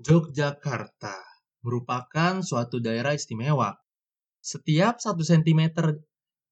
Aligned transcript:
Yogyakarta 0.00 1.16
merupakan 1.62 2.40
suatu 2.40 2.80
daerah 2.80 3.12
istimewa. 3.12 3.76
Setiap 4.42 4.98
satu 4.98 5.22
sentimeter 5.22 6.02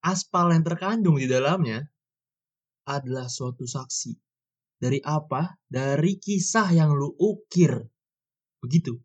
aspal 0.04 0.54
yang 0.54 0.62
terkandung 0.62 1.18
di 1.18 1.26
dalamnya 1.26 1.82
adalah 2.86 3.26
suatu 3.26 3.66
saksi. 3.66 4.12
Dari 4.80 5.00
apa? 5.04 5.60
Dari 5.66 6.16
kisah 6.16 6.72
yang 6.72 6.94
lu 6.96 7.12
ukir. 7.18 7.74
Begitu. 8.62 8.96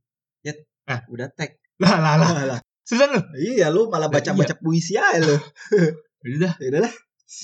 Udah 1.09 1.27
tag. 1.33 1.57
Lah 1.81 1.97
lah 1.97 2.15
lah. 2.15 2.29
Lah, 2.31 2.45
lah. 2.55 2.59
Susah 2.85 3.09
lu. 3.09 3.19
Iya 3.41 3.73
lu 3.73 3.89
malah 3.89 4.07
Lah, 4.07 4.13
baca-baca 4.21 4.53
puisi 4.61 4.93
aja 4.93 5.17
lu. 5.19 5.35
Udah 6.21 6.37
dah. 6.45 6.53
Ya 6.61 6.67
udah 6.69 6.81
lah. 6.85 6.93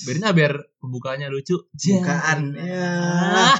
Biarin 0.06 0.22
lah 0.22 0.32
biar 0.32 0.52
pembukaannya 0.78 1.26
lucu. 1.26 1.58
Bukaan. 1.74 2.54
Ah, 2.54 3.58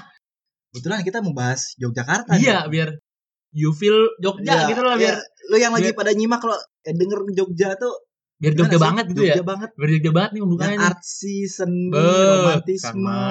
Kebetulan 0.70 1.02
kita 1.02 1.18
mau 1.20 1.34
bahas 1.34 1.74
Yogyakarta. 1.82 2.38
iya, 2.38 2.64
biar 2.70 2.94
you 3.52 3.70
feel 3.70 4.08
Jogja 4.18 4.64
Iya, 4.64 4.68
gitu 4.68 4.80
lah 4.80 4.96
biar 4.96 5.16
iya. 5.16 5.48
lu 5.48 5.56
yang 5.56 5.72
lagi 5.72 5.92
biar- 5.92 5.98
pada 5.98 6.10
nyimak 6.10 6.40
kalau 6.40 6.56
eh, 6.82 6.92
denger 6.92 7.18
Jogja 7.32 7.76
tuh 7.76 7.94
biar 8.36 8.52
Jogja 8.52 8.74
sih? 8.74 8.82
banget 8.82 9.04
gitu 9.06 9.22
Jogja 9.22 9.38
ya. 9.38 9.46
banget. 9.46 9.70
Biar 9.72 9.90
Jogja 9.92 10.10
banget 10.10 10.30
nih 10.30 10.34
Yang 10.34 10.44
pembukaannya. 10.44 10.74
nih. 10.74 10.88
artsy, 10.90 11.36
seni, 11.46 11.90
romantisme. 11.94 13.22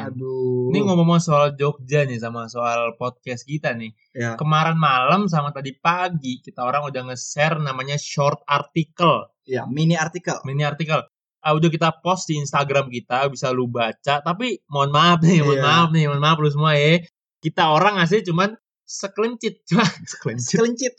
Aduh. 0.00 0.68
Ini 0.70 0.78
ngomong 0.82 1.18
soal 1.18 1.54
Jogja 1.54 2.02
nih 2.02 2.18
sama 2.18 2.46
soal 2.46 2.94
podcast 2.94 3.44
kita 3.44 3.72
nih. 3.72 3.94
Ya. 4.12 4.34
Kemarin 4.34 4.74
malam 4.74 5.26
sama 5.26 5.50
tadi 5.50 5.74
pagi 5.74 6.40
kita 6.40 6.60
orang 6.60 6.84
udah 6.84 7.02
nge-share 7.06 7.58
namanya 7.58 7.94
short 7.96 8.42
article, 8.44 9.30
Ya, 9.44 9.64
mini 9.64 9.94
artikel. 9.94 10.36
mini 10.42 10.62
artikel. 10.62 11.06
Ah, 11.38 11.54
udah 11.54 11.70
kita 11.70 11.94
post 11.96 12.26
di 12.26 12.36
Instagram 12.36 12.90
kita, 12.90 13.30
bisa 13.30 13.48
lu 13.48 13.70
baca. 13.70 14.20
Tapi 14.20 14.58
mohon 14.66 14.90
maaf 14.90 15.22
nih, 15.22 15.38
mohon 15.40 15.54
Iya. 15.54 15.64
maaf 15.64 15.88
nih, 15.88 16.04
mohon 16.04 16.18
maaf 16.20 16.36
lu 16.36 16.50
semua 16.50 16.74
ya. 16.74 16.98
Kita 17.38 17.70
orang 17.70 17.94
ngasih 17.96 18.26
cuman 18.26 18.58
sekelincit, 18.88 19.68
cuma 19.68 19.84
sekelincit, 20.10 20.56
Sekelincit. 20.56 20.94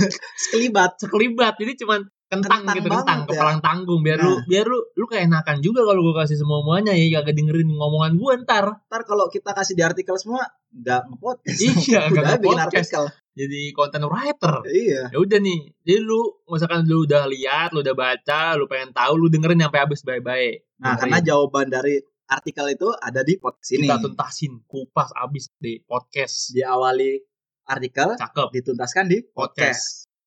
Sekelibat. 0.48 0.96
sekelibat. 0.96 1.54
Ini 1.60 1.76
cuman 1.76 2.00
kentang, 2.24 2.64
Kentang 2.64 2.76
gitu, 2.80 2.88
kentang, 2.88 3.20
ya. 3.22 3.26
kepalang 3.28 3.60
tanggung. 3.60 4.00
Biar 4.00 4.18
lu, 4.18 4.32
Nah. 4.32 4.42
biar 4.48 4.64
lu, 4.64 4.78
lu 4.96 5.04
keenakan 5.04 5.60
juga 5.60 5.84
kalau 5.84 6.00
gue 6.02 6.14
kasih 6.16 6.34
semua 6.34 6.64
muanya 6.64 6.90
ya, 6.90 7.20
kagak 7.20 7.36
dengerin 7.36 7.68
ngomongan 7.68 8.16
gue 8.16 8.32
ntar. 8.42 8.64
Ntar 8.88 9.02
kalau 9.04 9.28
kita 9.28 9.52
kasih 9.52 9.76
di 9.76 9.84
artikel 9.84 10.16
semua 10.16 10.42
nggak 10.72 11.00
nge-podcast. 11.06 11.60
Iya, 11.60 12.00
nggak 12.08 12.24
bikin 12.42 12.58
artikel. 12.58 13.04
Jadi 13.34 13.60
content 13.70 14.06
writer. 14.06 14.54
Iya. 14.64 15.02
ya 15.10 15.18
udah 15.18 15.38
nih 15.42 15.58
jadi 15.82 15.98
lu 16.00 16.22
misalkan 16.46 16.86
lu 16.86 17.02
udah 17.02 17.26
lihat 17.26 17.74
lu 17.74 17.82
udah 17.82 17.92
baca 17.92 18.54
lu 18.54 18.64
pengen 18.64 18.94
tahu 18.94 19.18
lu 19.18 19.26
dengerin 19.26 19.58
sampai 19.60 19.80
habis 19.82 20.00
baik-baik 20.00 20.62
Nah, 20.78 20.94
Dengerin. 20.94 20.98
karena 21.02 21.18
jawaban 21.20 21.66
dari 21.66 21.94
artikel 22.24 22.66
itu 22.70 22.88
ada 22.94 23.20
di 23.20 23.34
podcast 23.36 23.74
ini. 23.74 23.84
kita 23.84 23.98
tuntasin 24.00 24.62
kupas 24.64 25.10
habis 25.12 25.50
di 25.58 25.82
podcast 25.82 26.54
Diawali 26.54 27.18
artikel, 27.66 28.08
cakep 28.14 28.48
dituntaskan 28.52 29.04
di 29.06 29.18
podcast 29.26 29.32
podcast. 29.32 29.84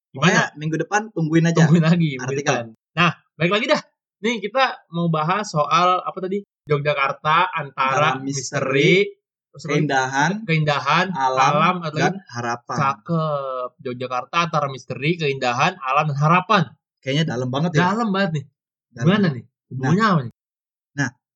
gimana 0.10 0.26
Pokoknya 0.28 0.44
minggu 0.56 0.76
depan 0.80 1.02
tungguin 1.12 1.46
aja. 1.46 1.56
tungguin 1.64 1.84
lagi 1.84 2.10
minggu 2.16 2.26
Artikel. 2.26 2.54
depan. 2.54 2.66
nah 2.94 3.12
baik 3.34 3.52
lagi 3.52 3.66
dah 3.68 3.82
nih 4.18 4.36
kita 4.40 4.64
mau 4.90 5.08
bahas 5.08 5.46
soal 5.46 6.02
apa 6.02 6.18
tadi 6.18 6.42
Yogyakarta 6.66 7.54
antara 7.54 8.18
Antara 8.18 8.20
misteri 8.20 9.06
lagi 9.08 9.16
Keindahan, 9.58 10.46
keindahan 10.46 11.10
alam, 11.12 11.54
alam, 11.56 11.76
atau 11.82 11.98
dan 11.98 12.14
harapan. 12.30 12.78
cakep 12.78 13.70
Yogyakarta 13.82 14.38
antara 14.46 14.68
misteri 14.68 15.18
keindahan 15.18 15.74
alam 15.78 16.06
dan 16.08 16.18
harapan 16.18 16.64
Kayaknya 17.02 17.26
dalam 17.28 17.50
banget 17.50 17.72
ya. 17.74 17.80
dalam 17.90 18.10
banget 18.10 18.32
nih 18.38 18.46
Dalam. 18.92 19.06
gimana 19.06 19.28
nih 19.34 19.44
hubungannya 19.70 20.06
apa 20.06 20.22
nih 20.24 20.34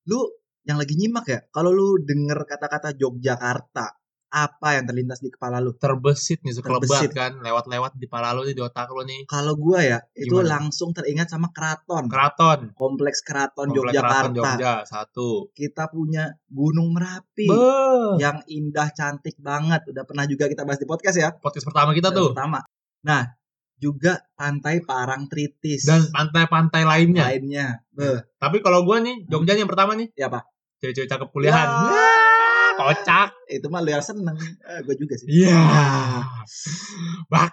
Lu 0.01 0.17
yang 0.61 0.77
lagi 0.77 0.93
nyimak 0.93 1.25
ya, 1.25 1.39
kalau 1.49 1.69
lu 1.69 2.01
denger 2.01 2.45
kata-kata 2.45 2.93
Yogyakarta, 2.97 4.00
apa 4.31 4.79
yang 4.79 4.87
terlintas 4.87 5.19
di 5.19 5.27
kepala 5.27 5.59
lu? 5.59 5.75
terbesit 5.75 6.39
nih 6.39 6.55
sekelebat 6.55 6.87
Terbesit. 6.87 7.11
kan 7.11 7.35
lewat-lewat 7.37 7.93
di 7.93 8.07
pala 8.07 8.31
lu 8.31 8.41
nih 8.41 8.55
di 8.55 8.63
otak 8.63 8.87
lu 8.89 9.03
nih 9.03 9.27
Kalau 9.27 9.59
gua 9.59 9.83
ya, 9.83 9.99
itu 10.15 10.39
Gimana? 10.39 10.55
langsung 10.55 10.95
teringat 10.95 11.27
sama 11.27 11.51
keraton. 11.51 12.07
keraton 12.07 12.71
Kompleks 12.73 13.19
Keraton 13.21 13.69
Komplek 13.69 13.91
Yogyakarta. 13.91 14.07
Keraton 14.07 14.31
Jogja 14.33 14.73
satu 14.83 15.51
Kita 15.51 15.91
punya 15.91 16.31
Gunung 16.47 16.95
Merapi 16.95 17.45
Beuh. 17.45 18.15
yang 18.17 18.39
indah 18.47 18.87
cantik 18.91 19.35
banget. 19.37 19.83
Udah 19.85 20.07
pernah 20.07 20.23
juga 20.23 20.47
kita 20.47 20.63
bahas 20.63 20.79
di 20.79 20.87
podcast 20.87 21.15
ya. 21.15 21.29
podcast 21.35 21.67
pertama 21.67 21.91
kita 21.91 22.09
tuh 22.09 22.31
Pertama. 22.31 22.63
Nah, 23.03 23.27
juga 23.75 24.23
Pantai 24.31 24.79
Parangtritis 24.79 25.83
dan 25.83 26.07
pantai-pantai 26.07 26.87
lainnya 26.87 27.27
lainnya. 27.27 27.67
Beuh, 27.91 28.23
tapi 28.37 28.61
kalau 28.61 28.87
gua 28.87 29.03
nih 29.03 29.27
Jogja 29.27 29.53
nih 29.53 29.65
yang 29.65 29.71
pertama 29.71 29.91
nih 29.93 30.07
ya 30.15 30.31
apa? 30.31 30.47
cewek-cewek 30.79 31.09
cakep 31.09 31.29
kuliahan 31.29 31.67
Ya. 31.93 32.30
Kocak 32.73 33.29
Itu 33.47 33.67
mah 33.67 33.79
lu 33.79 33.89
yang 33.89 34.01
seneng. 34.01 34.37
Eh, 34.61 34.79
gue 34.81 34.95
juga 34.95 35.13
sih. 35.15 35.27
iya 35.27 35.59
bak 37.27 37.51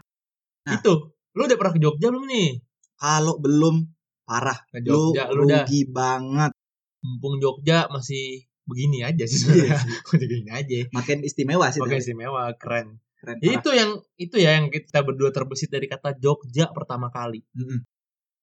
Nah. 0.63 0.77
itu 0.77 0.93
lu 1.33 1.43
udah 1.43 1.57
pernah 1.57 1.73
ke 1.73 1.81
Jogja 1.81 2.07
belum 2.09 2.25
nih 2.27 2.61
Kalau 2.95 3.39
belum 3.39 3.89
parah, 4.23 4.59
ke 4.69 4.83
lu 4.83 5.15
Jogja 5.15 5.25
lu, 5.31 5.47
udah 5.47 5.65
rugi 5.65 5.81
banget. 5.89 6.53
mumpung 7.01 7.39
Jogja 7.39 7.89
masih 7.89 8.43
begini 8.63 9.01
aja 9.01 9.25
sih 9.25 9.39
sebenarnya 9.39 9.81
Udah 10.05 10.19
begini 10.25 10.51
aja 10.51 10.77
Makin 10.91 11.19
istimewa 11.23 11.67
sih. 11.69 11.81
Dad. 11.81 11.97
istimewa 11.97 12.53
keren 12.55 13.01
Keren 13.17 13.41
Ya, 13.41 13.57
itu 13.57 13.71
yang 13.73 13.91
itu 14.15 14.37
ya 14.37 14.51
yang 14.55 14.69
kita 14.69 15.01
berdua 15.01 15.31
terbesit 15.31 15.69
dari 15.69 15.87
kata 15.87 16.13
Jogja 16.15 16.69
pertama 16.69 17.09
kali 17.09 17.41
Mm-mm. 17.51 17.83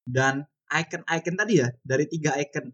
Dan 0.03 0.41
icon-icon 0.65 1.35
tadi 1.35 1.53
ya, 1.57 1.69
dari 1.79 2.05
tiga 2.05 2.33
icon. 2.35 2.73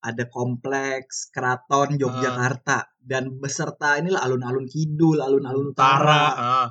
Ada 0.00 0.24
kompleks 0.26 1.26
keraton 1.28 1.96
Yogyakarta 1.96 2.86
dan 2.98 3.34
beserta 3.34 3.96
inilah 3.96 4.20
alun-alun 4.20 4.64
kidul, 4.64 5.18
alun-alun 5.18 5.70
utara 5.70 6.24
ah, 6.30 6.66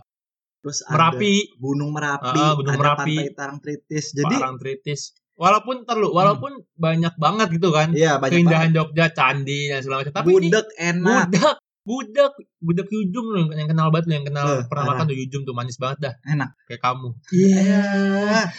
terus 0.58 0.80
ada 0.82 1.12
Merapi 1.12 1.54
Gunung 1.56 1.92
Merapi, 1.92 2.40
Ah, 2.40 2.54
Gunung 2.54 2.72
ada 2.72 2.82
Merapi. 2.96 3.16
Pantai 3.18 3.28
Tarangtritis. 3.32 4.06
Jadi 4.14 4.32
Parangtritis 4.34 5.02
walaupun 5.34 5.84
terlalu 5.84 6.10
walaupun 6.10 6.52
banyak 6.74 7.14
banget 7.16 7.48
gitu 7.52 7.70
kan 7.70 7.94
iya 7.94 8.18
banyak 8.18 8.42
keindahan 8.42 8.72
banget. 8.72 8.78
Jogja 8.80 9.06
candi 9.12 9.60
dan 9.68 9.80
segala 9.80 10.02
macam 10.02 10.14
tapi 10.16 10.30
ini 10.32 10.48
Budek 10.48 10.68
enak. 10.74 11.26
budak 11.30 11.56
budak 11.86 12.34
budak 12.58 12.88
Yujum 12.90 13.26
loh 13.28 13.46
yang, 13.50 13.70
kenal 13.70 13.88
banget 13.88 14.06
loh 14.08 14.16
yang 14.16 14.26
kenal 14.26 14.46
Eh, 14.50 14.66
pernah 14.66 14.84
parah. 14.84 14.98
makan 14.98 15.06
tuh 15.06 15.16
Yujum 15.16 15.42
tuh 15.44 15.54
manis 15.54 15.78
banget 15.78 15.98
dah 16.02 16.14
Enak. 16.26 16.50
kayak 16.64 16.82
kamu 16.82 17.10
Iya. 17.30 18.50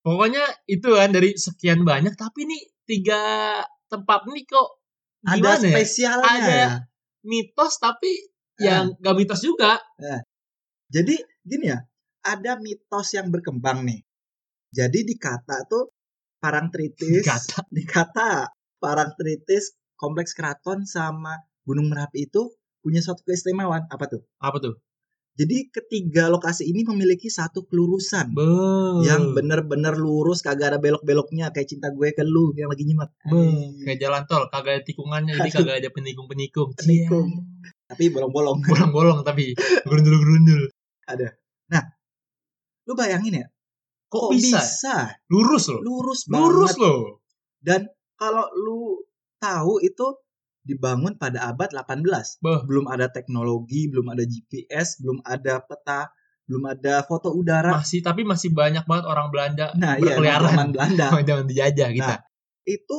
pokoknya 0.00 0.44
itu 0.66 0.88
kan 0.90 1.10
dari 1.10 1.34
sekian 1.34 1.82
banyak 1.82 2.14
tapi 2.14 2.44
nih 2.44 2.60
tiga 2.84 3.22
tempat 3.86 4.26
nih 4.26 4.44
kok 4.44 4.68
Ada 5.26 5.50
ya 5.54 5.56
spesialnya 5.58 6.30
Ada. 6.38 6.54
ya. 6.54 6.70
mitos 7.24 7.78
tapi 7.78 8.10
Eh. 8.56 8.64
yang 8.64 8.94
gak 8.98 9.16
mitos 9.16 9.42
juga 9.42 9.76
Jadi 10.86 11.18
gini 11.42 11.66
ya, 11.66 11.82
ada 12.22 12.56
mitos 12.56 13.10
yang 13.12 13.28
berkembang 13.28 13.82
nih. 13.82 14.00
Jadi 14.70 15.02
dikata 15.02 15.66
tuh 15.66 15.90
Parangtritis, 16.38 17.26
Dikata. 17.26 17.66
dikata 17.74 18.28
Parangtritis, 18.78 19.74
Kompleks 19.98 20.30
Keraton 20.30 20.86
sama 20.86 21.34
Gunung 21.66 21.90
Merapi 21.90 22.30
itu 22.30 22.54
punya 22.78 23.02
suatu 23.02 23.26
keistimewaan. 23.26 23.90
Apa 23.90 24.06
tuh? 24.06 24.22
apa 24.38 24.62
tuh 24.62 24.78
Jadi 25.36 25.68
ketiga 25.68 26.32
lokasi 26.32 26.64
ini 26.64 26.80
memiliki 26.88 27.28
satu 27.28 27.68
kelurusan 27.68 28.32
Be. 28.32 28.48
yang 29.04 29.36
bener-bener 29.36 29.92
lurus, 29.92 30.40
kagak 30.40 30.72
ada 30.72 30.78
belok-beloknya 30.80 31.52
kayak 31.52 31.68
cinta 31.68 31.92
gue 31.92 32.16
ke 32.16 32.24
lu 32.24 32.56
yang 32.56 32.72
lagi 32.72 32.88
nyimak. 32.88 33.12
Kayak 33.84 34.00
jalan 34.00 34.22
tol 34.24 34.48
kagak 34.48 34.80
ada 34.80 34.82
tikungannya 34.88 35.36
jadi 35.36 35.50
kagak 35.52 35.76
ada 35.84 35.90
penikung-penikung 35.92 36.72
Penikung. 36.72 37.28
Tapi 37.84 38.08
bolong-bolong. 38.08 38.64
bolong-bolong 38.64 39.20
tapi 39.28 39.52
gerundul-gerundul 39.84 40.72
Lu 42.86 42.94
bayangin 42.94 43.42
ya, 43.42 43.46
kok, 44.06 44.30
kok 44.30 44.32
bisa, 44.32 44.62
bisa 44.62 44.96
lurus 45.26 45.66
loh 45.74 45.82
lurus 45.82 46.30
lurus 46.30 46.72
banget. 46.78 46.82
loh 46.86 47.00
Dan 47.58 47.80
kalau 48.14 48.46
lu 48.54 49.02
tahu 49.42 49.82
itu 49.82 50.06
dibangun 50.66 51.14
pada 51.14 51.46
abad 51.54 51.70
18. 51.70 52.42
Bah. 52.42 52.66
Belum 52.66 52.90
ada 52.90 53.06
teknologi, 53.08 53.86
belum 53.86 54.10
ada 54.10 54.26
GPS, 54.26 54.98
belum 54.98 55.22
ada 55.22 55.62
peta, 55.62 56.10
belum 56.46 56.62
ada 56.70 57.02
foto 57.06 57.34
udara. 57.34 57.78
masih 57.82 58.02
tapi 58.02 58.22
masih 58.22 58.54
banyak 58.54 58.86
banget 58.86 59.06
orang 59.10 59.34
Belanda 59.34 59.74
nah, 59.74 59.98
iya, 59.98 60.14
berkeliaran 60.14 60.50
zaman 60.54 60.68
Belanda. 60.74 61.06
jangan 61.28 61.44
dijajah 61.50 61.88
kita 61.90 62.14
Nah, 62.14 62.20
itu 62.66 62.98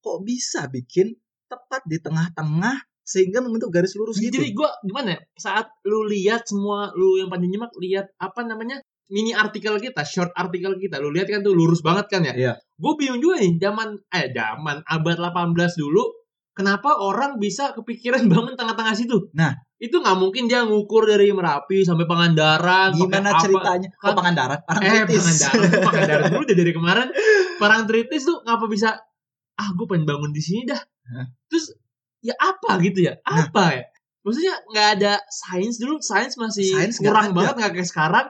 kok 0.00 0.18
bisa 0.24 0.68
bikin 0.72 1.12
tepat 1.48 1.84
di 1.84 2.00
tengah-tengah 2.00 2.76
sehingga 3.06 3.38
membentuk 3.38 3.70
garis 3.70 3.94
lurus 3.94 4.18
gitu. 4.18 4.34
jadi 4.34 4.50
gua 4.50 4.74
gimana 4.82 5.14
ya 5.14 5.20
saat 5.38 5.70
lu 5.86 6.02
lihat 6.10 6.42
semua 6.50 6.90
lu 6.98 7.22
yang 7.22 7.30
pada 7.30 7.46
nyimak 7.46 7.70
lihat 7.78 8.10
apa 8.18 8.42
namanya 8.42 8.82
mini 9.06 9.30
artikel 9.30 9.78
kita 9.78 10.02
short 10.02 10.34
artikel 10.34 10.74
kita 10.74 10.98
lu 10.98 11.14
lihat 11.14 11.30
kan 11.30 11.46
tuh 11.46 11.54
lurus 11.54 11.86
banget 11.86 12.10
kan 12.10 12.26
ya 12.26 12.34
Iya. 12.34 12.52
gue 12.58 12.92
bingung 12.98 13.22
juga 13.22 13.38
nih 13.38 13.62
zaman 13.62 13.94
eh 14.10 14.26
zaman 14.34 14.82
abad 14.82 15.16
18 15.22 15.54
dulu 15.78 16.02
kenapa 16.56 16.96
orang 16.96 17.36
bisa 17.36 17.70
kepikiran 17.70 18.24
bangun 18.32 18.56
tengah-tengah 18.56 18.96
situ 18.96 19.28
Nah. 19.30 19.52
itu 19.76 19.92
nggak 19.92 20.16
mungkin 20.16 20.48
dia 20.48 20.64
ngukur 20.64 21.04
dari 21.04 21.28
Merapi 21.28 21.84
sampai 21.84 22.08
Pangandaran 22.08 22.96
Gimana 22.96 23.28
apa. 23.30 23.44
ceritanya? 23.44 23.88
Kan- 23.94 24.08
oh, 24.08 24.16
Pangandaran, 24.16 24.56
eh. 24.56 24.64
Pangandaran 24.64 25.70
Pangandaran 25.92 26.24
dulu 26.32 26.44
dari 26.48 26.72
kemarin 26.72 27.08
Parangtritis 27.56 28.24
tuh 28.24 28.40
ngapa 28.40 28.66
bisa 28.66 28.96
ah 29.54 29.68
gue 29.72 29.84
pengen 29.84 30.04
bangun 30.04 30.32
di 30.32 30.40
sini 30.40 30.64
dah 30.64 30.80
Hah? 31.06 31.26
terus 31.46 31.76
ya 32.20 32.32
apa 32.34 32.80
gitu 32.80 33.04
ya 33.04 33.20
Nah. 33.20 33.46
apa 33.46 33.64
ya 33.72 33.84
maksudnya 34.20 34.54
nggak 34.66 34.88
ada 34.98 35.12
sains 35.28 35.76
dulu 35.76 36.00
sains 36.00 36.34
masih 36.34 36.66
Sains 36.66 36.96
kurang 36.98 37.30
banget 37.30 37.54
nggak 37.54 37.72
kayak 37.72 37.86
sekarang 37.86 38.26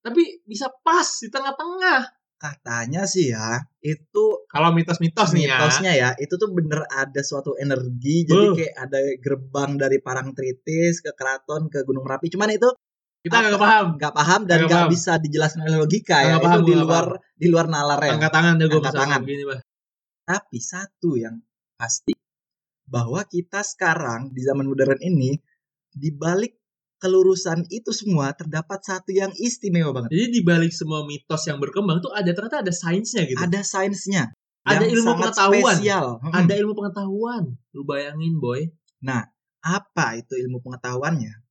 tapi 0.00 0.40
bisa 0.42 0.66
pas 0.80 1.06
di 1.18 1.28
tengah-tengah 1.28 2.00
Katanya 2.36 3.08
sih 3.08 3.32
ya, 3.32 3.64
itu 3.80 4.44
kalau 4.52 4.68
mitos-mitos 4.76 5.32
nih 5.32 5.48
ya 5.48 5.56
mitosnya 5.56 5.92
ya, 5.96 6.08
itu 6.20 6.36
tuh 6.36 6.52
bener 6.52 6.84
ada 6.84 7.24
suatu 7.24 7.56
energi, 7.56 8.28
jadi 8.28 8.44
Beuh. 8.44 8.52
kayak 8.52 8.74
ada 8.76 9.00
gerbang 9.16 9.70
dari 9.80 9.96
Parangtritis 10.04 11.00
ke 11.00 11.16
keraton 11.16 11.72
ke 11.72 11.80
Gunung 11.88 12.04
Merapi. 12.04 12.28
Cuman 12.28 12.52
itu 12.52 12.68
kita 13.24 13.40
nggak 13.40 13.56
paham 13.56 13.86
nggak 13.96 14.14
paham 14.14 14.40
dan 14.44 14.58
Nggak 14.68 14.84
paham. 14.84 14.90
bisa 14.92 15.12
dijelaskan 15.16 15.64
oleh 15.64 15.80
logika 15.80 16.16
ya. 16.20 16.36
Nggak 16.36 16.44
paham, 16.44 16.60
itu 16.60 16.68
di 16.68 16.74
luar 16.76 17.06
di 17.40 17.46
luar 17.48 17.66
nalar 17.72 18.00
ya. 18.04 18.12
angkat 18.20 18.32
tangan 18.36 18.54
deh 18.60 18.66
gue 18.68 18.78
Angkat 18.84 18.94
tangan. 19.00 19.20
begini 19.24 19.44
bah 19.48 19.60
Tapi 20.28 20.58
satu 20.60 21.10
yang 21.16 21.36
pasti 21.80 22.12
bahwa 22.84 23.24
kita 23.24 23.64
sekarang 23.64 24.28
di 24.28 24.44
zaman 24.44 24.68
modern 24.68 25.00
ini 25.00 25.40
di 25.88 26.12
balik 26.12 26.65
kelurusan 26.96 27.68
itu 27.68 27.92
semua 27.92 28.32
terdapat 28.32 28.80
satu 28.80 29.12
yang 29.12 29.28
istimewa 29.36 29.92
banget. 29.92 30.16
jadi 30.16 30.26
di 30.32 30.40
balik 30.40 30.72
semua 30.72 31.04
mitos 31.04 31.44
yang 31.44 31.60
berkembang 31.60 32.00
tuh 32.00 32.12
ada 32.16 32.32
ternyata 32.32 32.64
ada 32.64 32.72
sainsnya 32.72 33.28
gitu 33.28 33.36
Ada 33.36 33.60
sainsnya. 33.60 34.32
Ada 34.66 34.82
yang 34.88 34.98
ilmu 34.98 35.12
pengetahuan. 35.20 35.76
Spesial. 35.78 36.06
Hmm. 36.24 36.32
ada 36.34 36.52
ilmu 36.56 36.72
pengetahuan 36.74 37.44
lu 37.76 37.82
bayangin 37.86 38.40
boy 38.40 38.66
Apa 39.66 40.06
itu 40.18 40.38
ilmu 40.38 40.62
pengetahuannya? 40.62 41.42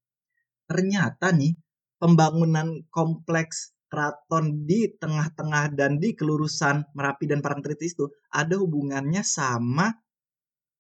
Ternyata 0.65 1.36
nih 1.36 1.53
pembangunan 2.00 2.83
kompleks 2.88 3.75
keraton 3.91 4.65
di 4.65 4.91
tengah-tengah 4.98 5.71
dan 5.77 6.01
di 6.01 6.18
kelurusan 6.18 6.89
Merapi 6.98 7.30
dan 7.30 7.39
Parangtritis 7.39 7.95
itu 7.95 8.09
ada 8.33 8.57
hubungannya 8.59 9.21
sama 9.21 9.94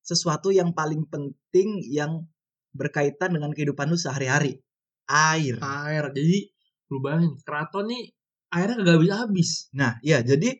sesuatu 0.05 0.51
yang 0.51 0.73
paling 0.75 1.07
penting 1.07 1.81
yang 1.85 2.27
berkaitan 2.75 3.31
dengan 3.39 3.55
kehidupan 3.55 3.87
lu 3.87 3.95
sehari-hari. 3.95 4.59
Air. 5.05 5.61
air 5.61 6.09
jadi 6.17 6.49
lu 6.89 6.97
bayangin 6.97 7.37
keraton 7.45 7.85
nih 7.89 8.09
airnya 8.53 8.75
kagak 8.81 8.95
habis 8.97 9.13
habis 9.13 9.49
Nah, 9.73 9.97
iya 10.01 10.25
jadi 10.25 10.57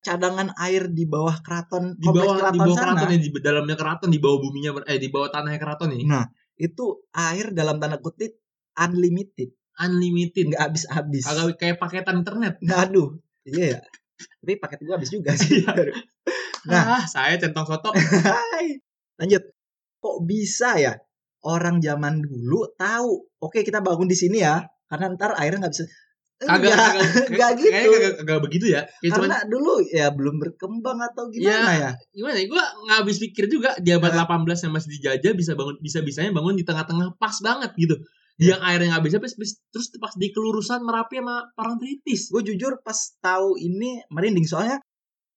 cadangan 0.00 0.56
air 0.56 0.88
di 0.88 1.04
bawah 1.04 1.36
keraton 1.44 1.98
di 2.00 2.08
bawah 2.08 2.48
di 2.48 2.56
keraton 2.56 2.64
bawah 2.64 2.76
sana 2.76 2.92
keraton 2.96 3.12
ya 3.12 3.18
di 3.20 3.30
dalamnya 3.44 3.76
keraton 3.76 4.08
di 4.08 4.20
bawah 4.22 4.38
buminya 4.40 4.70
eh 4.88 4.96
di 4.96 5.08
bawah 5.12 5.28
tanahnya 5.28 5.60
keraton 5.60 5.88
nih 5.92 6.02
Nah, 6.08 6.24
itu 6.56 6.84
air 7.12 7.52
dalam 7.52 7.76
tanda 7.76 8.00
kutip 8.00 8.40
unlimited, 8.78 9.52
unlimited 9.76 10.54
nggak 10.54 10.62
habis-habis. 10.70 11.24
agak 11.26 11.58
kayak 11.58 11.76
paketan 11.76 12.22
internet 12.22 12.56
Nah, 12.62 12.86
aduh. 12.88 13.18
Iya 13.44 13.76
ya. 13.76 13.80
Tapi 14.42 14.54
paket 14.58 14.78
gua 14.86 14.96
habis 14.96 15.10
juga 15.12 15.32
sih. 15.36 15.62
Nah. 16.68 17.00
ah 17.00 17.04
saya 17.06 17.38
centong 17.40 17.64
soto. 17.64 17.94
Lanjut. 19.18 19.42
Kok 20.02 20.16
bisa 20.26 20.76
ya 20.76 21.00
orang 21.44 21.78
zaman 21.78 22.18
dulu 22.18 22.70
tahu, 22.74 23.26
oke 23.38 23.62
kita 23.62 23.78
bangun 23.78 24.06
di 24.06 24.16
sini 24.16 24.42
ya, 24.42 24.62
karena 24.86 25.14
ntar 25.14 25.36
airnya 25.38 25.66
nggak 25.66 25.74
bisa. 25.74 25.84
Enggak, 26.38 26.70
kagak 26.70 27.02
enggak 27.34 27.50
kayaknya 27.58 27.82
gitu. 27.82 27.90
kagak, 27.98 28.12
kagak 28.22 28.40
begitu 28.46 28.66
ya 28.70 28.80
kayak 29.02 29.10
cuman 29.10 29.26
Karena 29.26 29.38
dulu 29.50 29.72
ya 29.90 30.06
belum 30.14 30.36
berkembang 30.38 30.98
atau 31.02 31.26
gimana 31.34 31.70
ya? 31.74 31.90
gimana 32.14 32.38
ya 32.38 32.46
gue 32.46 32.62
nggak 32.86 32.96
habis 33.02 33.16
pikir 33.18 33.50
juga 33.50 33.74
di 33.82 33.90
abad 33.90 34.14
Nah. 34.14 34.22
18 34.22 34.46
yang 34.62 34.70
masih 34.70 34.90
dijajah 34.94 35.32
bisa 35.34 35.58
bangun 35.58 35.82
bisa 35.82 35.98
bisanya 35.98 36.30
bangun 36.30 36.54
di 36.54 36.62
tengah-tengah 36.62 37.18
pas 37.18 37.34
banget 37.42 37.74
gitu 37.74 37.98
Ya. 38.38 38.54
yang 38.54 38.62
airnya 38.62 38.86
nggak 38.94 39.02
habis 39.02 39.12
habis 39.18 39.34
bis- 39.34 39.58
terus 39.74 39.90
pas 39.98 40.14
di 40.14 40.30
kelurusan 40.30 40.78
merapi 40.86 41.18
sama 41.18 41.42
parangtritis 41.58 42.30
Gue 42.30 42.46
jujur 42.46 42.78
pas 42.86 42.94
tahu 43.18 43.58
ini 43.58 43.98
merinding 44.06 44.46
soalnya 44.46 44.78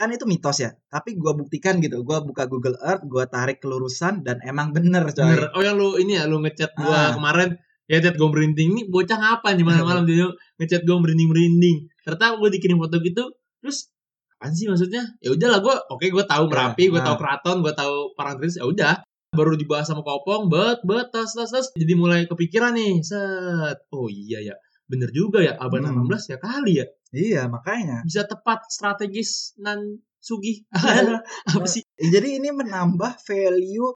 kan 0.01 0.09
itu 0.09 0.25
mitos 0.25 0.57
ya. 0.57 0.73
Tapi 0.89 1.13
gua 1.13 1.37
buktikan 1.37 1.77
gitu. 1.77 2.01
Gua 2.01 2.25
buka 2.25 2.49
Google 2.49 2.81
Earth, 2.81 3.05
gua 3.05 3.29
tarik 3.29 3.61
kelurusan 3.61 4.25
dan 4.25 4.41
emang 4.41 4.73
bener 4.73 5.05
coy. 5.13 5.29
Bener. 5.29 5.53
Oh 5.53 5.61
yang 5.61 5.77
lu 5.77 6.01
ini 6.01 6.17
ya 6.17 6.25
lu 6.25 6.41
ngechat 6.41 6.73
gua 6.73 7.13
Ah. 7.13 7.13
kemarin 7.13 7.61
ya 7.91 7.99
chat 7.99 8.15
gue 8.15 8.23
merinding 8.23 8.71
nih 8.71 8.85
bocah 8.87 9.19
ngapa 9.19 9.51
nih 9.51 9.67
malam-malam 9.67 10.03
dia 10.09 10.23
ngechat 10.55 10.87
gue 10.87 10.95
merinding 10.95 11.27
merinding 11.27 11.77
ternyata 12.07 12.39
gue 12.39 12.49
dikirim 12.55 12.79
foto 12.79 13.03
gitu 13.03 13.35
terus 13.59 13.91
apaan 14.39 14.55
sih 14.55 14.71
maksudnya 14.71 15.03
ya 15.19 15.35
udahlah 15.35 15.59
gue 15.59 15.75
oke 15.91 16.05
gue 16.07 16.23
tahu 16.23 16.43
merapi 16.47 16.87
gue 16.87 17.01
ah. 17.03 17.05
tahu 17.11 17.15
keraton 17.19 17.57
gue 17.59 17.73
tahu 17.75 18.15
parangtritis 18.15 18.63
ya 18.63 18.65
udah 18.65 18.95
baru 19.35 19.59
dibahas 19.59 19.91
sama 19.91 20.07
kopong 20.07 20.47
bet 20.47 20.79
bet 20.87 21.11
tas 21.11 21.35
tas 21.35 21.51
tas 21.51 21.67
jadi 21.75 21.93
mulai 21.99 22.31
kepikiran 22.31 22.79
nih 22.79 23.03
set 23.03 23.83
oh 23.91 24.07
iya 24.07 24.39
ya 24.39 24.55
bener 24.91 25.09
juga 25.09 25.39
ya 25.39 25.55
abad 25.55 25.79
Hmm. 25.81 26.03
18 26.03 26.27
ya 26.27 26.37
kali 26.37 26.73
ya 26.83 26.87
Iya, 27.11 27.41
makanya. 27.47 28.03
bisa 28.03 28.23
tepat 28.23 28.67
strategis 28.67 29.55
nan 29.55 29.99
sugih 30.19 30.63
apa 31.51 31.67
sih 31.67 31.83
Jadi 31.97 32.39
ini 32.39 32.51
menambah 32.51 33.19
value 33.23 33.91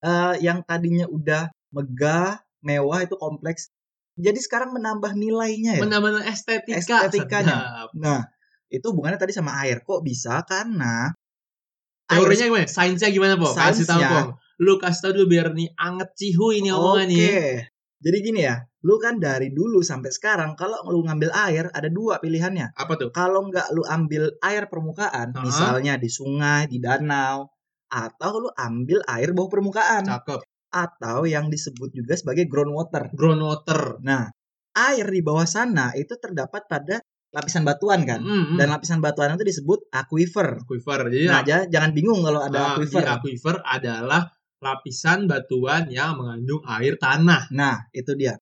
eh, 0.00 0.34
yang 0.40 0.62
tadinya 0.62 1.06
udah 1.06 1.50
megah, 1.68 2.38
mewah 2.62 3.02
itu 3.02 3.14
kompleks. 3.14 3.68
Jadi 4.14 4.38
sekarang 4.38 4.72
menambah 4.72 5.14
nilainya 5.14 5.78
ya. 5.78 5.82
menambah 5.82 6.22
estetika 6.24 6.78
Estetikanya. 7.04 7.54
Sedap. 7.54 7.88
Nah, 7.94 8.20
itu 8.66 8.82
hubungannya 8.90 9.14
tadi 9.16 9.30
sama 9.30 9.54
air. 9.62 9.78
Kok 9.82 10.02
bisa? 10.02 10.42
Karena 10.42 11.12
Teorinya 12.08 12.44
gimana? 12.48 12.64
Sainsnya 12.66 13.12
gimana, 13.12 13.36
Po? 13.36 13.52
Kasih 13.52 13.84
tahu. 13.84 14.00
Po. 14.00 14.20
Lu 14.58 14.80
kasih 14.80 15.00
tahu 15.04 15.12
dulu 15.14 15.26
biar 15.30 15.52
nih 15.52 15.70
anget 15.76 16.10
cihu 16.16 16.50
ini 16.50 16.72
omongan 16.72 17.06
Oke. 17.06 17.12
nih. 17.14 17.52
Jadi 17.98 18.18
gini 18.22 18.40
ya, 18.42 18.54
lu 18.82 18.94
kan 18.96 19.18
dari 19.18 19.50
dulu 19.50 19.82
sampai 19.82 20.08
sekarang 20.08 20.54
kalau 20.54 20.78
lu 20.86 21.02
ngambil 21.02 21.34
air 21.34 21.66
ada 21.68 21.90
dua 21.90 22.18
pilihannya. 22.18 22.70
Apa 22.72 22.94
tuh? 22.94 23.10
Kalau 23.10 23.42
nggak 23.44 23.74
lu 23.74 23.82
ambil 23.82 24.30
air 24.40 24.66
permukaan, 24.66 25.34
Ah. 25.34 25.42
misalnya 25.42 25.98
di 25.98 26.06
sungai, 26.06 26.66
di 26.66 26.78
danau, 26.78 27.50
atau 27.88 28.32
lu 28.38 28.50
ambil 28.54 29.02
air 29.04 29.34
bawah 29.34 29.50
permukaan, 29.50 30.06
Cakep. 30.06 30.40
atau 30.70 31.24
yang 31.24 31.50
disebut 31.50 31.90
juga 31.90 32.14
sebagai 32.14 32.46
groundwater. 32.46 33.10
Groundwater. 33.12 33.98
Nah, 34.00 34.30
air 34.72 35.06
di 35.06 35.18
bawah 35.18 35.48
sana 35.48 35.90
itu 35.92 36.14
terdapat 36.14 36.64
pada 36.64 37.02
lapisan 37.28 37.60
batuan 37.60 38.06
kan. 38.06 38.22
Mm, 38.22 38.54
mm. 38.54 38.56
Dan 38.56 38.70
lapisan 38.70 39.02
batuan 39.02 39.34
itu 39.34 39.44
disebut 39.44 39.90
aquifer. 39.90 40.62
aquifer. 40.62 41.00
Jadi 41.10 41.26
Nah, 41.26 41.42
ja- 41.42 41.66
jangan 41.66 41.90
bingung 41.90 42.22
kalau 42.22 42.40
ada 42.40 42.56
ah, 42.56 42.68
aquifer. 42.72 43.02
aquifer 43.02 43.56
adalah 43.60 44.30
lapisan 44.58 45.30
batuan 45.30 45.86
yang 45.90 46.18
mengandung 46.18 46.62
air 46.66 46.98
tanah. 46.98 47.50
Nah, 47.54 47.86
itu 47.94 48.14
dia. 48.18 48.38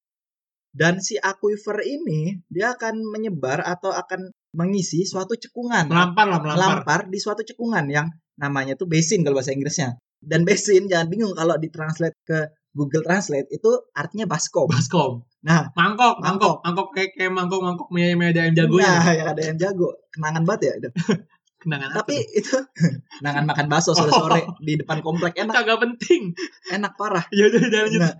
Dan 0.76 1.00
si 1.00 1.16
aquifer 1.16 1.80
ini 1.84 2.36
dia 2.52 2.76
akan 2.76 3.00
menyebar 3.08 3.64
atau 3.64 3.92
akan 3.96 4.28
mengisi 4.52 5.08
suatu 5.08 5.32
cekungan. 5.36 5.88
Melampar 5.88 6.28
lah, 6.28 6.40
melampar. 6.40 6.56
Melampar 6.56 7.00
di 7.08 7.18
suatu 7.20 7.40
cekungan 7.44 7.88
yang 7.88 8.08
namanya 8.36 8.76
tuh 8.76 8.84
basin 8.84 9.24
kalau 9.24 9.40
bahasa 9.40 9.56
Inggrisnya. 9.56 9.96
Dan 10.20 10.44
basin 10.44 10.88
jangan 10.88 11.08
bingung 11.08 11.32
kalau 11.32 11.56
ditranslate 11.56 12.16
ke 12.24 12.52
Google 12.76 13.00
Translate 13.08 13.48
itu 13.48 13.70
artinya 13.96 14.28
baskom. 14.28 14.68
Baskom. 14.68 15.24
Nah, 15.48 15.72
Mangkok, 15.72 16.20
Mangkok. 16.20 16.20
mangkok, 16.20 16.56
mangkok 16.60 16.88
kayak 16.92 17.10
kayak 17.16 17.32
mangkok, 17.32 17.60
mangkok 17.64 17.88
mie 17.88 18.12
mie 18.12 18.36
ada 18.36 18.44
yang 18.44 18.54
jagonya. 18.58 18.92
nah, 18.92 19.12
yang 19.16 19.28
ada 19.32 19.42
yang 19.48 19.56
jago. 19.56 19.88
Kenangan 20.12 20.42
banget 20.44 20.60
ya 20.60 20.72
itu. 20.84 20.90
Kenangan 21.66 21.90
apa? 21.90 21.98
Tapi 22.06 22.16
tuh? 22.22 22.38
itu 22.38 22.56
kenangan 23.18 23.44
makan 23.50 23.66
bakso 23.66 23.90
sore-sore 23.90 24.46
di 24.62 24.78
depan 24.78 25.02
komplek 25.02 25.34
enak 25.34 25.50
kagak 25.50 25.82
penting. 25.82 26.30
enak 26.70 26.94
parah. 26.94 27.26
Ya 27.34 27.50
udah 27.50 27.58
lanjut. 27.66 28.00
Nah, 28.06 28.14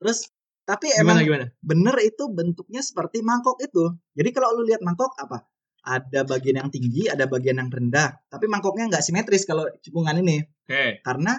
terus 0.00 0.32
tapi 0.64 0.88
gimana 0.90 1.04
emang 1.04 1.16
gimana? 1.28 1.46
bener 1.60 1.96
itu 2.00 2.24
bentuknya 2.32 2.80
seperti 2.80 3.20
mangkok 3.20 3.60
itu. 3.60 3.92
Jadi 4.16 4.28
kalau 4.32 4.56
lu 4.56 4.64
lihat 4.64 4.80
mangkok 4.80 5.12
apa? 5.20 5.44
Ada 5.86 6.24
bagian 6.26 6.66
yang 6.66 6.70
tinggi, 6.72 7.06
ada 7.06 7.28
bagian 7.28 7.60
yang 7.60 7.68
rendah. 7.68 8.16
Tapi 8.26 8.48
mangkoknya 8.48 8.88
nggak 8.90 9.04
simetris 9.04 9.44
kalau 9.44 9.68
cekungan 9.84 10.16
ini. 10.24 10.40
Oke. 10.42 11.04
Karena 11.04 11.36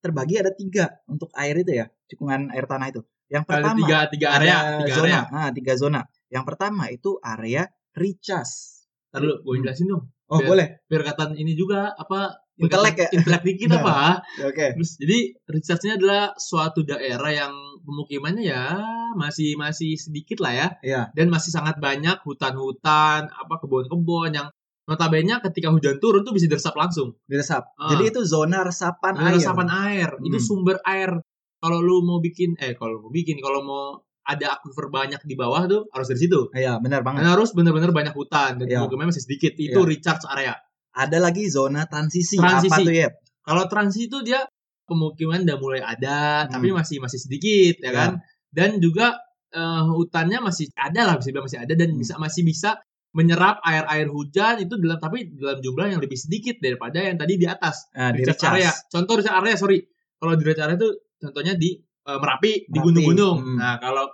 terbagi 0.00 0.40
ada 0.40 0.50
tiga 0.50 0.90
untuk 1.06 1.28
air 1.36 1.60
itu 1.60 1.76
ya, 1.76 1.86
cekungan 2.08 2.50
air 2.56 2.64
tanah 2.64 2.88
itu. 2.90 3.04
Yang 3.30 3.44
Ada 3.46 3.50
pertama 3.52 3.78
tiga 3.84 3.98
tiga 4.10 4.26
area, 4.38 4.56
ada 4.56 4.78
tiga 4.82 4.94
zona. 4.96 5.06
area. 5.06 5.20
Ah, 5.30 5.50
tiga 5.54 5.72
zona. 5.78 6.00
Yang 6.32 6.44
pertama 6.46 6.84
itu 6.90 7.10
area 7.22 7.62
recharge. 7.94 8.86
Ntar 9.14 9.20
dulu, 9.22 9.34
gue 9.42 9.54
jelasin 9.62 9.86
dong. 9.86 10.04
Oh, 10.26 10.38
Biar- 10.38 10.48
boleh. 10.48 10.66
Biar 10.86 11.02
kata 11.04 11.34
ini 11.34 11.54
juga 11.54 11.92
apa 11.92 12.34
Intelek 12.56 12.96
ya? 12.96 13.08
Intelek 13.12 13.42
dikit 13.44 13.68
Nah. 13.68 13.78
apa? 13.78 13.96
Oke. 14.48 14.66
Terus 14.74 14.90
jadi 14.96 15.18
recharge-nya 15.44 15.94
adalah 15.96 16.22
suatu 16.34 16.80
daerah 16.82 17.28
yang 17.30 17.52
pemukimannya 17.84 18.42
ya 18.42 18.80
masih 19.14 19.54
masih 19.54 19.94
sedikit 19.94 20.40
lah 20.40 20.52
ya 20.52 20.68
Iya. 20.80 21.02
dan 21.12 21.28
masih 21.28 21.52
sangat 21.52 21.76
banyak 21.78 22.16
hutan-hutan, 22.24 23.28
apa 23.28 23.54
kebun-kebun 23.60 24.32
yang 24.32 24.48
notabene 24.84 25.36
ketika 25.42 25.68
hujan 25.68 25.98
turun 25.98 26.22
tuh 26.22 26.32
bisa 26.32 26.46
diresap 26.46 26.72
langsung. 26.74 27.12
Diresap. 27.26 27.76
Ah. 27.76 27.92
Jadi 27.92 28.08
itu 28.08 28.20
zona 28.22 28.62
resapan 28.62 29.14
Ada 29.14 29.26
air. 29.26 29.36
resapan 29.36 29.68
air. 29.68 30.10
Itu 30.22 30.38
Hmm. 30.38 30.46
sumber 30.46 30.76
air. 30.82 31.10
Kalau 31.56 31.78
lu 31.80 32.00
mau 32.02 32.18
bikin 32.18 32.56
eh 32.56 32.72
kalau 32.72 33.00
mau 33.00 33.10
bikin 33.10 33.36
kalau 33.38 33.60
mau 33.60 33.84
ada 34.26 34.58
aquifer 34.58 34.90
banyak 34.90 35.22
di 35.22 35.34
bawah 35.38 35.62
tuh 35.70 35.80
harus 35.94 36.10
dari 36.10 36.20
situ. 36.26 36.50
Iya, 36.50 36.82
benar 36.82 37.06
banget. 37.06 37.22
Dan 37.22 37.30
harus 37.30 37.54
benar-benar 37.54 37.94
banyak 37.94 38.14
hutan 38.14 38.58
dan 38.58 38.66
Iya. 38.66 38.82
pemukimannya 38.82 39.14
masih 39.14 39.24
sedikit. 39.24 39.54
Itu 39.54 39.80
Iya. 39.86 39.88
recharge 39.88 40.26
area. 40.26 40.54
Ada 40.92 41.18
lagi 41.22 41.46
zona 41.46 41.86
transisi. 41.86 42.34
Transisi. 42.34 42.74
Apa 42.74 42.82
tuh 42.82 42.94
ya? 42.94 43.08
Kalau 43.46 43.64
transisi 43.70 44.10
itu 44.10 44.18
dia 44.26 44.42
pemukiman 44.84 45.42
udah 45.46 45.58
mulai 45.58 45.82
ada, 45.82 46.46
Hmm. 46.46 46.58
tapi 46.58 46.74
masih 46.74 46.98
masih 46.98 47.18
sedikit 47.22 47.78
ya 47.82 47.86
Ya. 47.86 47.90
kan. 47.94 48.10
Dan 48.50 48.82
juga 48.82 49.14
eh, 49.56 49.82
hutannya 49.88 50.42
masih 50.42 50.68
ada 50.76 51.06
lah 51.06 51.14
bisa 51.16 51.32
masih 51.32 51.62
ada 51.62 51.72
dan 51.72 51.88
Hmm. 51.94 52.02
bisa 52.02 52.18
masih 52.20 52.42
bisa 52.44 52.76
menyerap 53.16 53.62
air-air 53.64 54.04
hujan 54.10 54.60
itu 54.60 54.76
dalam 54.76 55.00
tapi 55.00 55.32
dalam 55.32 55.64
jumlah 55.64 55.86
yang 55.96 56.00
lebih 56.02 56.18
sedikit 56.18 56.60
daripada 56.60 57.00
yang 57.00 57.16
tadi 57.16 57.40
di 57.40 57.46
atas 57.48 57.88
Nah, 57.96 58.12
di 58.12 58.26
recharge. 58.26 58.52
area. 58.52 58.72
Contoh 58.92 59.16
recharge 59.16 59.38
area 59.40 59.56
sorry. 59.56 59.78
Kalau 60.20 60.34
di 60.36 60.44
recharge 60.44 60.66
area 60.66 60.76
itu 60.76 60.90
contohnya 61.16 61.54
di 61.56 61.72
eh, 62.06 62.18
Merapi 62.18 62.52
di 62.64 62.78
gunung-gunung. 62.78 63.36
hmm. 63.42 63.58
Nah, 63.58 63.76
kalau 63.76 64.06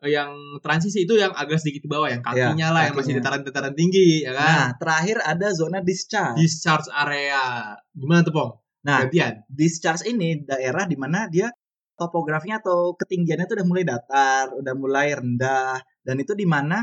yang 0.00 0.32
transisi 0.58 1.04
itu 1.04 1.12
yang 1.14 1.34
agak 1.34 1.60
sedikit 1.60 1.84
di 1.84 1.90
bawah, 1.90 2.08
yang 2.08 2.22
kakinya 2.22 2.56
Ya, 2.56 2.72
lah, 2.72 2.82
yang 2.88 2.96
masih 2.96 3.12
kakinya. 3.12 3.20
dataran-dataran 3.20 3.74
tinggi, 3.74 4.24
ya 4.24 4.32
kan? 4.32 4.48
Nah, 4.48 4.66
terakhir 4.74 5.16
ada 5.20 5.48
zona 5.52 5.78
discharge. 5.80 6.40
Discharge 6.40 6.88
area. 6.90 7.76
Gimana 7.92 8.24
tuh, 8.24 8.32
Pong? 8.32 8.50
Nah, 8.80 9.04
Gantian. 9.04 9.44
discharge 9.46 10.08
ini 10.08 10.40
daerah 10.40 10.88
di 10.88 10.96
mana 10.96 11.28
dia 11.28 11.52
topografinya 11.94 12.56
atau 12.58 12.96
ketinggiannya 12.96 13.44
itu 13.44 13.54
udah 13.54 13.68
mulai 13.68 13.84
datar, 13.84 14.44
udah 14.56 14.74
mulai 14.74 15.12
rendah, 15.12 15.76
dan 16.00 16.16
itu 16.16 16.32
di 16.32 16.48
mana 16.48 16.80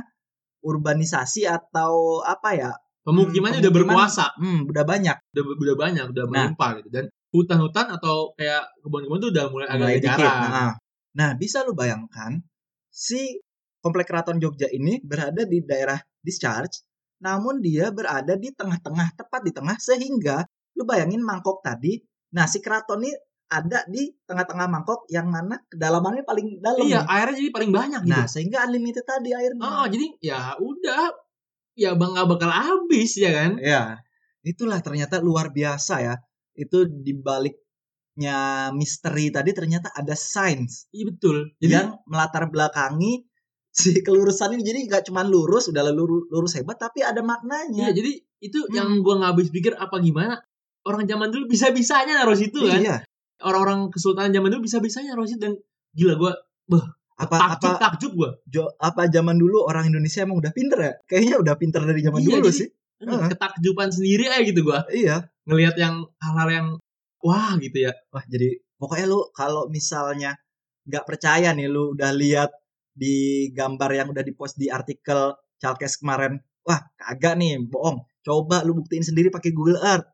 urbanisasi 0.62 1.46
atau 1.46 2.22
apa 2.22 2.50
ya? 2.54 2.72
Pemukimannya 3.02 3.58
Hmm, 3.58 3.66
udah 3.66 3.74
berkuasa, 3.74 4.26
Hmm, 4.36 4.68
udah 4.68 4.84
banyak. 4.84 5.18
udah 5.32 5.44
udah 5.58 5.76
banyak, 5.76 6.06
udah 6.12 6.24
Nah. 6.24 6.32
melimpah 6.52 6.70
gitu. 6.78 6.90
Dan 6.92 7.06
hutan-hutan 7.32 7.88
atau 7.92 8.32
kayak 8.38 8.64
kebun-kebun 8.80 9.20
tuh 9.20 9.30
udah 9.36 9.46
mulai, 9.52 9.68
mulai 9.74 10.00
agak 10.00 10.04
dikit. 10.04 10.20
jarang. 10.20 10.40
Nah, 10.48 10.72
nah, 11.14 11.30
bisa 11.36 11.64
lu 11.68 11.74
bayangkan 11.76 12.40
si 12.88 13.40
komplek 13.84 14.10
keraton 14.10 14.40
Jogja 14.40 14.68
ini 14.72 15.00
berada 15.04 15.44
di 15.44 15.62
daerah 15.64 16.00
discharge, 16.24 16.84
namun 17.22 17.60
dia 17.60 17.92
berada 17.92 18.36
di 18.36 18.52
tengah-tengah, 18.52 19.16
tepat 19.16 19.42
di 19.44 19.52
tengah 19.54 19.78
sehingga 19.78 20.44
lu 20.78 20.84
bayangin 20.86 21.22
mangkok 21.22 21.60
tadi. 21.62 22.00
Nah, 22.36 22.46
si 22.46 22.60
keraton 22.60 23.04
ini 23.04 23.12
ada 23.48 23.88
di 23.88 24.12
tengah-tengah 24.28 24.68
mangkok 24.68 25.08
yang 25.08 25.32
mana 25.32 25.56
kedalamannya 25.72 26.28
paling 26.28 26.60
dalam. 26.60 26.84
Iya, 26.84 27.08
nih. 27.08 27.08
airnya 27.08 27.36
jadi 27.40 27.52
paling 27.56 27.72
banyak 27.72 28.02
gitu. 28.04 28.12
Nah, 28.12 28.26
sehingga 28.28 28.58
unlimited 28.68 29.06
tadi 29.08 29.32
airnya. 29.32 29.64
Oh, 29.64 29.86
jadi 29.88 30.06
ya 30.20 30.40
udah 30.60 31.16
ya 31.78 31.96
bang 31.96 32.12
nggak 32.12 32.28
bakal 32.28 32.52
habis 32.52 33.16
ya 33.16 33.32
kan? 33.32 33.52
Ya, 33.64 34.04
itulah 34.44 34.84
ternyata 34.84 35.24
luar 35.24 35.56
biasa 35.56 35.96
ya. 36.04 36.16
Itu 36.58 36.90
di 36.90 37.14
baliknya 37.14 38.40
misteri 38.74 39.30
tadi 39.30 39.54
ternyata 39.54 39.94
ada 39.94 40.18
sains 40.18 40.90
Iya 40.90 41.06
betul. 41.08 41.54
Jadi 41.62 41.70
yang 41.72 42.02
melatar 42.06 42.50
belakangi 42.50 43.22
si 43.78 44.02
kelurusan 44.02 44.58
ini. 44.58 44.64
Jadi 44.66 44.80
nggak 44.90 45.04
cuma 45.06 45.22
lurus, 45.22 45.70
udah 45.70 45.86
lurus, 45.88 46.26
lurus 46.28 46.58
hebat, 46.58 46.76
tapi 46.76 47.06
ada 47.06 47.22
iya 47.22 47.24
maknanya. 47.24 47.94
jadi 47.94 48.12
itu 48.38 48.60
Hmm. 48.66 48.74
yang 48.74 48.90
gua 49.02 49.22
nggak 49.22 49.32
habis 49.34 49.50
pikir 49.50 49.74
apa 49.74 49.98
gimana 49.98 50.42
orang 50.82 51.06
zaman 51.06 51.30
dulu 51.30 51.46
bisa 51.46 51.70
bisanya 51.70 52.18
naruh 52.18 52.34
situ 52.34 52.66
kan? 52.66 52.82
Iya. 52.82 52.98
Orang-orang 53.38 53.94
kesultanan 53.94 54.34
zaman 54.34 54.50
dulu 54.50 54.66
bisa 54.66 54.78
bisanya 54.80 55.14
naruh 55.14 55.30
situ 55.30 55.38
dan 55.38 55.54
gila 55.94 56.18
gua 56.18 56.34
Apa 57.18 57.34
takjub 57.34 57.70
apa 57.74 57.82
takjub 57.82 58.12
gua. 58.14 58.30
jo- 58.46 58.74
apa 58.78 59.10
zaman 59.10 59.38
dulu 59.38 59.62
orang 59.62 59.90
Indonesia 59.90 60.22
emang 60.22 60.38
udah 60.38 60.54
pinter 60.54 60.78
ya? 60.80 60.94
Kayaknya 61.06 61.36
udah 61.38 61.54
pinter 61.56 61.82
dari 61.82 62.02
zaman 62.02 62.22
Iya, 62.22 62.30
dulu 62.34 62.50
jadi- 62.50 62.58
sih. 62.58 62.68
Ketakjuban 62.98 63.90
sendiri 63.90 64.26
aja 64.26 64.42
gitu 64.42 64.62
gua 64.64 64.86
Iya. 64.90 65.30
Ngelihat 65.48 65.76
yang 65.80 66.04
hal-hal 66.20 66.50
yang 66.52 66.68
wah 67.24 67.56
gitu 67.58 67.88
ya. 67.88 67.94
Wah, 68.14 68.24
jadi 68.28 68.60
pokoknya 68.78 69.06
lu 69.08 69.20
kalau 69.34 69.72
misalnya 69.72 70.36
nggak 70.88 71.04
percaya 71.08 71.52
nih 71.56 71.68
lu 71.68 71.96
udah 71.96 72.12
lihat 72.14 72.52
di 72.92 73.48
gambar 73.54 73.90
yang 73.94 74.08
udah 74.12 74.24
dipost 74.26 74.56
di 74.60 74.68
artikel 74.68 75.34
Chalkes 75.58 75.98
kemarin. 75.98 76.38
Wah, 76.68 76.84
kagak 77.00 77.40
nih, 77.40 77.58
bohong. 77.64 78.04
Coba 78.22 78.62
lu 78.68 78.76
buktiin 78.78 79.02
sendiri 79.02 79.32
pakai 79.32 79.56
Google 79.56 79.80
Earth. 79.82 80.06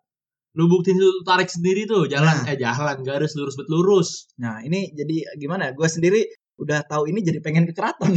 Lu 0.54 0.70
buktiin 0.70 1.02
lu 1.02 1.26
tarik 1.26 1.50
sendiri 1.50 1.90
tuh 1.90 2.06
jalan 2.06 2.30
Nah. 2.46 2.54
eh 2.54 2.58
jalan 2.62 3.02
garis 3.02 3.34
lurus 3.34 3.58
bet 3.58 3.66
lurus. 3.68 4.30
Nah, 4.38 4.62
ini 4.62 4.94
jadi 4.94 5.26
gimana? 5.42 5.74
Gue 5.74 5.90
sendiri 5.90 6.22
udah 6.62 6.86
tahu 6.86 7.10
ini 7.10 7.26
jadi 7.26 7.42
pengen 7.42 7.66
ke 7.66 7.74
keraton. 7.74 8.14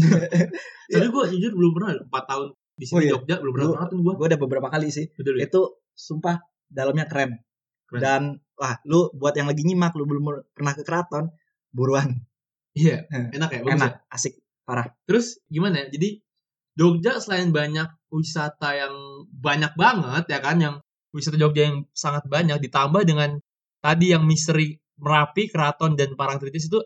Tapi 0.92 1.06
gua 1.08 1.24
jujur 1.32 1.56
belum 1.56 1.72
pernah 1.72 1.96
4 1.96 2.12
tahun 2.30 2.46
di 2.76 2.84
sini 2.84 2.96
Oh, 2.96 3.00
iya. 3.00 3.12
Jogja 3.16 3.34
belum 3.40 3.52
pernah 3.56 3.88
tuh 3.88 3.98
gua. 4.04 4.14
gue 4.20 4.26
udah 4.28 4.40
beberapa 4.44 4.68
kali 4.68 4.92
sih. 4.92 5.08
Betul 5.16 5.40
ya. 5.40 5.48
Itu 5.48 5.80
sumpah 5.96 6.36
dalamnya 6.70 7.06
keren. 7.08 7.40
Keren. 7.86 8.00
Dan 8.02 8.22
wah, 8.58 8.76
lu 8.88 9.12
buat 9.14 9.34
yang 9.36 9.46
lagi 9.46 9.62
nyimak 9.62 9.94
lu 9.94 10.08
belum 10.08 10.50
pernah 10.52 10.72
ke 10.74 10.82
keraton, 10.82 11.30
buruan. 11.70 12.18
Iya, 12.76 13.08
Eh, 13.08 13.32
enak 13.36 13.50
ya, 13.52 13.60
bagus 13.64 13.72
ya. 13.72 13.76
Enak, 13.76 13.92
asik. 14.12 14.34
Terus 15.06 15.26
gimana 15.46 15.86
ya? 15.86 15.86
Jadi 15.94 16.20
Jogja 16.76 17.16
selain 17.22 17.54
banyak 17.54 17.88
wisata 18.12 18.76
yang 18.76 19.24
banyak 19.32 19.72
banget 19.80 20.24
ya 20.28 20.38
kan, 20.44 20.56
yang 20.60 20.74
wisata 21.14 21.40
Jogja 21.40 21.72
yang 21.72 21.88
sangat 21.96 22.28
banyak 22.28 22.60
ditambah 22.60 23.02
dengan 23.08 23.40
tadi 23.80 24.12
yang 24.12 24.28
misteri 24.28 24.76
Merapi, 24.96 25.52
Keraton 25.52 25.92
dan 25.92 26.16
Parangtritis 26.16 26.72
itu 26.72 26.80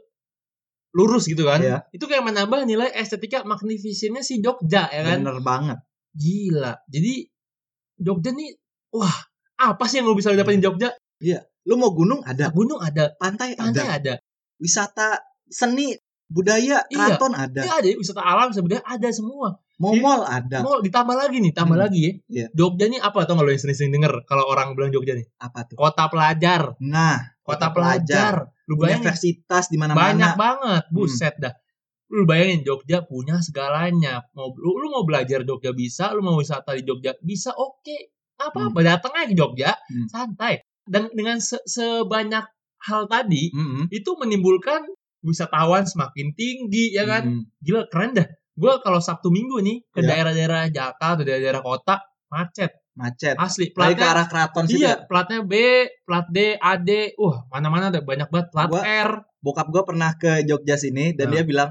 lurus 0.95 1.31
gitu 1.31 1.47
kan. 1.47 1.63
Iya. 1.63 1.79
Itu 1.95 2.11
kayak 2.11 2.27
menambah 2.27 2.67
nilai 2.67 2.91
estetika 2.95 3.47
magnificentnya 3.47 4.23
si 4.27 4.43
Jogja 4.43 4.91
ya 4.91 5.03
kan. 5.07 5.23
Bener 5.23 5.39
banget. 5.43 5.79
Gila. 6.15 6.75
Jadi 6.91 7.31
Jogja 7.99 8.35
nih 8.35 8.51
wah, 8.95 9.15
apa 9.61 9.85
sih 9.85 10.01
yang 10.01 10.09
lo 10.09 10.17
bisa 10.17 10.33
dapetin 10.33 10.65
Jogja? 10.65 10.91
Lu 11.69 11.77
mau 11.77 11.93
gunung 11.93 12.25
ada, 12.25 12.49
Gunung 12.51 12.81
ada, 12.81 13.13
pantai, 13.21 13.53
pantai 13.53 13.85
ada, 13.85 13.97
ada. 14.01 14.15
wisata 14.57 15.21
seni, 15.47 15.93
budaya, 16.25 16.81
Iya. 16.89 17.17
keraton 17.17 17.37
ada, 17.37 17.61
Ya 17.61 17.73
ada 17.79 17.89
wisata 17.93 18.23
alam 18.25 18.49
sebenarnya 18.49 18.81
ada 18.83 19.09
semua. 19.13 19.61
mall 19.81 20.25
ada. 20.25 20.61
Mau 20.61 20.81
ditambah 20.81 21.17
lagi 21.17 21.41
nih, 21.41 21.53
tambah 21.53 21.77
Hmm. 21.77 21.85
lagi 21.89 22.01
ya. 22.01 22.13
Iya. 22.29 22.47
Jogja 22.53 22.85
nih 22.89 23.01
apa 23.01 23.25
tau 23.25 23.37
gak 23.37 23.45
lo 23.45 23.53
yang 23.53 23.61
sering-sering 23.61 23.93
denger 23.93 24.13
kalau 24.25 24.45
orang 24.45 24.73
bilang 24.77 24.93
Jogja 24.93 25.17
nih? 25.17 25.25
Apa 25.37 25.65
tuh? 25.69 25.77
Kota 25.77 26.05
pelajar. 26.09 26.77
Nah, 26.81 27.17
Kota, 27.41 27.73
pelajar. 27.73 28.47
Lu 28.69 28.77
bayangin 28.77 29.09
Universitas 29.09 29.67
di 29.67 29.77
banyak 29.77 29.97
mana-mana. 29.97 30.37
banget. 30.37 30.83
Hmm. 30.87 30.95
Buset 30.95 31.35
dah. 31.41 31.55
Lu 32.13 32.29
bayangin 32.29 32.61
Jogja 32.63 33.03
punya 33.03 33.41
segalanya. 33.41 34.21
Mau 34.37 34.53
lu, 34.53 34.77
lu 34.77 34.87
mau 34.93 35.03
belajar 35.09 35.43
Jogja 35.43 35.73
bisa, 35.73 36.13
lu 36.13 36.21
mau 36.21 36.37
wisata 36.37 36.77
di 36.77 36.85
Jogja 36.85 37.17
bisa, 37.21 37.51
oke. 37.53 38.20
Apa-apa 38.43 38.81
datang 38.81 39.13
aja 39.13 39.27
ke 39.27 39.35
Jogja, 39.35 39.71
Hmm. 39.87 40.07
santai. 40.07 40.65
Dan 40.83 41.07
dengan 41.11 41.37
se- 41.39 41.63
sebanyak 41.65 42.43
hal 42.81 43.03
tadi 43.07 43.51
Mm-mm. 43.51 43.87
itu 43.89 44.11
menimbulkan 44.17 44.81
wisatawan 45.21 45.85
semakin 45.85 46.33
tinggi 46.33 46.91
ya 46.91 47.05
kan. 47.05 47.29
Mm-mm. 47.29 47.45
Gila 47.61 47.85
keren 47.87 48.15
dah. 48.15 48.25
Gue 48.53 48.73
kalau 48.79 48.99
Sabtu 48.99 49.29
Minggu 49.29 49.61
nih 49.61 49.85
ke 49.87 50.01
Ya. 50.01 50.09
daerah-daerah 50.11 50.69
Jakarta 50.69 51.07
atau 51.15 51.23
daerah-daerah 51.23 51.61
kota 51.61 51.97
macet 52.29 52.73
Macet. 52.93 53.35
asli 53.35 53.67
Lagi 53.67 53.71
ke 53.71 53.77
platnya 53.97 54.07
arah 54.09 54.27
keraton 54.27 54.65
sih. 54.65 54.77
iya 54.77 54.93
platnya 55.01 55.41
B 55.43 55.55
plat 56.03 56.27
D 56.27 56.39
AD 56.55 56.91
wah 57.17 57.43
mana-mana 57.49 57.89
ada 57.89 58.01
banyak 58.01 58.29
banget 58.29 58.49
plat 58.51 58.69
Gua- 58.69 58.85
R 58.85 59.11
Bokap 59.41 59.67
gue 59.69 59.83
pernah 59.83 60.13
ke 60.15 60.45
Jogja 60.45 60.77
sini 60.77 61.11
dan 61.11 61.27
Nah. 61.27 61.33
dia 61.33 61.43
bilang, 61.43 61.71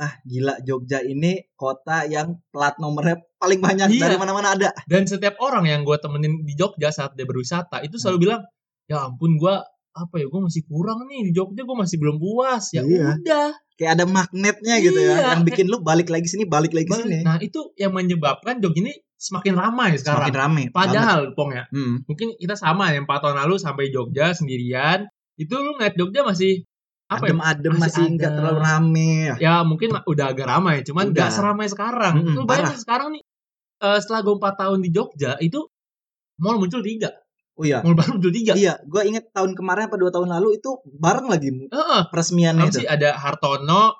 ah 0.00 0.12
gila 0.22 0.56
Jogja 0.60 0.98
ini 1.02 1.52
kota 1.52 2.02
yang 2.04 2.40
plat 2.48 2.72
nomornya 2.76 3.20
paling 3.36 3.60
banyak 3.60 3.88
Iya. 3.90 4.02
dari 4.02 4.16
mana-mana 4.16 4.52
ada. 4.52 4.72
dan 4.84 5.04
setiap 5.04 5.36
orang 5.38 5.64
yang 5.64 5.80
gue 5.82 5.96
temenin 5.96 6.40
di 6.40 6.54
Jogja 6.54 6.88
saat 6.88 7.12
dia 7.12 7.22
berwisata 7.22 7.80
itu 7.80 7.94
selalu 7.94 8.18
bilang 8.22 8.40
ya 8.86 9.04
ampun 9.04 9.36
gue 9.36 9.54
apa 9.92 10.14
ya 10.16 10.24
gue 10.24 10.40
masih 10.40 10.64
kurang 10.64 11.04
nih 11.04 11.28
di 11.28 11.32
Jogja 11.32 11.60
gue 11.60 11.76
masih 11.76 11.96
belum 11.96 12.16
puas 12.16 12.72
ya 12.72 12.80
Iya. 12.80 13.06
udah 13.14 13.48
Kayak 13.74 13.92
ada 13.94 14.04
magnetnya 14.06 14.74
gitu 14.78 14.92
Iya. 14.94 15.08
ya, 15.10 15.26
yang 15.30 15.42
bikin 15.42 15.64
lu 15.64 15.80
balik 15.80 16.08
lagi 16.08 16.28
sini, 16.28 16.44
balik 16.44 16.68
lagi 16.70 16.84
balik. 16.86 17.00
sini. 17.02 17.18
nah 17.20 17.36
itu 17.38 17.72
yang 17.74 17.92
menyebabkan 17.92 18.56
Jogja 18.58 18.80
ini 18.82 18.92
semakin 19.16 19.52
ramai 19.52 19.96
sekarang 19.96 20.28
Semakin 20.28 20.36
banget. 20.38 20.68
padahal 20.70 21.20
pong 21.32 21.52
ya 21.52 21.64
Hmm. 21.68 22.00
mungkin 22.04 22.32
kita 22.34 22.54
sama 22.54 22.88
ya 22.88 23.00
empat 23.00 23.20
tahun 23.20 23.36
lalu 23.38 23.56
sampai 23.56 23.88
Jogja 23.88 24.32
sendirian 24.32 25.04
itu 25.34 25.52
lu 25.54 25.76
ngeliat 25.76 25.92
Jogja 25.92 26.20
masih 26.22 26.64
apa 27.10 27.20
ya 27.20 27.34
adem-adem 27.34 27.72
Masih 27.72 27.82
masih 27.82 28.04
nggak 28.14 28.22
adem. 28.24 28.38
terlalu 28.38 28.60
rame. 28.62 29.12
ya 29.36 29.54
mungkin 29.62 29.88
ma- 29.90 30.06
udah 30.06 30.26
agak 30.28 30.46
ramai 30.46 30.76
cuman 30.80 31.04
Udah. 31.10 31.18
gak 31.20 31.30
seramai 31.32 31.66
sekarang 31.66 32.14
Mm-mm, 32.16 32.34
lu 32.34 32.42
bayangin 32.44 32.78
sekarang 32.78 33.08
nih 33.10 33.22
eh, 33.80 33.98
setelah 33.98 34.20
gue 34.22 34.34
4 34.36 34.54
tahun 34.56 34.78
di 34.78 34.90
Jogja 34.90 35.32
itu 35.38 35.60
mall 36.36 36.56
muncul 36.56 36.80
tiga 36.80 37.10
Oh 37.54 37.62
iya. 37.62 37.82
mall 37.82 37.92
baru 37.92 38.16
muncul 38.16 38.30
tiga 38.30 38.54
Iya, 38.54 38.78
gue 38.82 39.02
inget 39.04 39.28
tahun 39.30 39.52
kemarin 39.52 39.86
apa 39.86 39.96
dua 39.96 40.08
tahun 40.08 40.30
lalu 40.30 40.56
itu 40.56 40.70
bareng 40.86 41.26
lagi 41.26 41.50
Heeh. 41.50 42.00
peresmiannya 42.08 42.62
apa 42.62 42.70
itu. 42.70 42.78
sih 42.78 42.88
ada 42.88 43.10
Hartono 43.14 43.98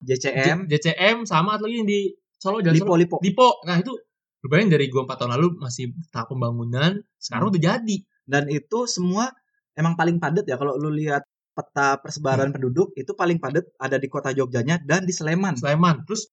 JCM, 0.00 0.66
J- 0.66 0.78
JCM 0.80 1.16
sama 1.24 1.54
atau 1.54 1.66
lagi 1.66 1.76
yang 1.76 1.86
di 1.86 2.10
Solo 2.34 2.58
Jalan 2.58 2.74
Lipo 2.74 2.86
Solo 2.88 2.96
Lipo. 2.96 3.16
Lipo 3.18 3.48
nah 3.62 3.76
itu 3.76 3.92
lu 4.38 4.46
bayangin 4.46 4.72
dari 4.72 4.86
gue 4.86 4.98
4 4.98 5.12
tahun 5.12 5.32
lalu 5.32 5.46
masih 5.56 5.84
tahap 6.08 6.26
pembangunan 6.28 6.94
sekarang 7.16 7.42
Hmm. 7.44 7.52
udah 7.52 7.62
jadi 7.64 7.96
Dan 8.22 8.46
itu 8.48 8.86
semua 8.86 9.30
emang 9.72 9.92
paling 9.92 10.16
padat 10.16 10.42
ya 10.44 10.54
kalau 10.54 10.74
lu 10.74 10.90
lihat 10.90 11.26
peta 11.52 12.00
persebaran 12.00 12.50
penduduk 12.50 12.96
itu 12.96 13.12
paling 13.12 13.36
padat 13.36 13.64
ada 13.76 13.96
di 14.00 14.08
kota 14.08 14.32
Jogjanya 14.32 14.80
dan 14.84 15.04
di 15.04 15.12
Sleman. 15.12 15.60
Sleman 15.60 16.04
terus 16.08 16.28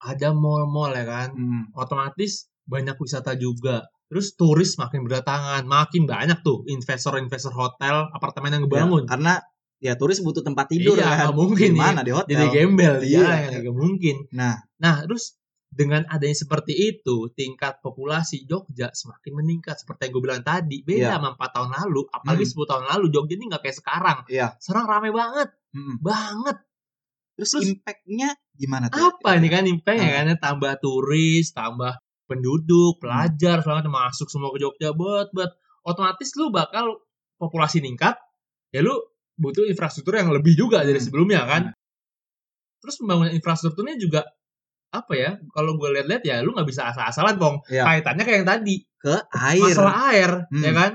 ada 0.00 0.30
mall-mall 0.32 0.94
ya 0.94 1.04
kan 1.04 1.28
Hmm. 1.34 1.62
otomatis 1.74 2.48
banyak 2.68 2.96
wisata 3.00 3.34
juga. 3.36 3.84
Terus 4.08 4.32
turis 4.40 4.76
makin 4.80 5.04
berdatangan, 5.04 5.68
makin 5.68 6.08
banyak 6.08 6.40
tuh 6.40 6.64
investor-investor 6.64 7.52
hotel, 7.52 8.08
apartemen 8.12 8.56
yang 8.56 8.62
ngebangun. 8.64 9.04
Ya, 9.04 9.08
karena 9.12 9.34
ya 9.78 9.92
turis 10.00 10.18
butuh 10.24 10.40
tempat 10.42 10.66
tidur 10.72 10.96
Iya, 10.96 11.28
kan. 11.28 11.36
mungkin 11.36 11.76
Gimana 11.76 12.00
di 12.02 12.12
hotel? 12.12 12.32
Jadi 12.32 12.46
gembel 12.50 12.94
di 13.04 13.08
Iya. 13.14 13.52
ya, 13.52 13.58
nggak 13.62 13.76
mungkin. 13.76 14.16
Nah, 14.32 14.56
Nah, 14.80 15.04
terus 15.04 15.37
dengan 15.68 16.02
adanya 16.08 16.32
seperti 16.34 16.72
itu, 16.72 17.28
tingkat 17.36 17.78
populasi 17.84 18.48
Jogja 18.48 18.88
semakin 18.90 19.32
meningkat. 19.36 19.76
Seperti 19.78 20.08
yang 20.08 20.12
gue 20.16 20.22
bilang 20.24 20.42
tadi, 20.42 20.80
beda 20.80 20.98
Iya. 20.98 21.14
sama 21.20 21.28
4 21.36 21.50
tahun 21.54 21.70
lalu. 21.76 22.00
Apalagi 22.08 22.44
Hmm. 22.48 22.52
10 22.56 22.66
tahun 22.66 22.84
lalu, 22.88 23.06
Jogja 23.12 23.34
ini 23.36 23.44
nggak 23.52 23.62
kayak 23.62 23.76
sekarang. 23.78 24.18
Iya. 24.26 24.46
Sekarang 24.58 24.84
rame 24.88 25.10
banget, 25.12 25.48
mm-mm. 25.76 25.96
banget. 26.00 26.56
terus, 27.38 27.54
Terus- 27.54 27.70
impact-nya 27.70 28.34
gimana 28.50 28.90
tuh? 28.90 28.98
Apa 28.98 29.38
ini 29.38 29.46
kan 29.46 29.62
impact 29.62 29.94
ya 29.94 30.10
Ah. 30.10 30.14
kan? 30.26 30.34
Tambah 30.42 30.72
turis, 30.82 31.54
tambah 31.54 31.94
penduduk, 32.26 32.98
pelajar, 32.98 33.62
segala 33.62 33.78
macam 33.86 33.94
masuk 33.94 34.26
semua 34.26 34.50
ke 34.50 34.58
Jogja, 34.58 34.90
buat 34.90 35.30
buat 35.30 35.54
otomatis 35.86 36.34
lu 36.34 36.50
bakal 36.50 36.98
populasi 37.38 37.78
ningkat, 37.78 38.18
ya 38.74 38.82
lu 38.82 38.98
butuh 39.38 39.70
infrastruktur 39.70 40.18
yang 40.18 40.34
lebih 40.34 40.58
juga 40.58 40.82
dari 40.82 40.98
Hmm. 40.98 41.06
sebelumnya 41.06 41.46
kan. 41.46 41.62
Hmm. 41.70 41.78
Terus 42.82 42.94
pembangunan 42.98 43.30
infrastrukturnya 43.30 43.94
juga 43.96 44.26
apa 44.90 45.12
ya? 45.14 45.30
Kalau 45.50 45.76
gue 45.76 45.88
lihat-lihat 45.94 46.22
ya 46.22 46.36
lu 46.40 46.52
nggak 46.52 46.68
bisa 46.68 46.88
asal-asalan, 46.88 47.36
Pong. 47.36 47.60
Iya. 47.68 47.84
Kaitannya 47.84 48.24
kayak 48.24 48.38
yang 48.42 48.48
tadi, 48.48 48.76
ke 48.96 49.14
air. 49.30 49.62
masalah 49.62 49.96
air, 50.10 50.30
Hmm. 50.48 50.62
ya 50.64 50.72
kan? 50.72 50.90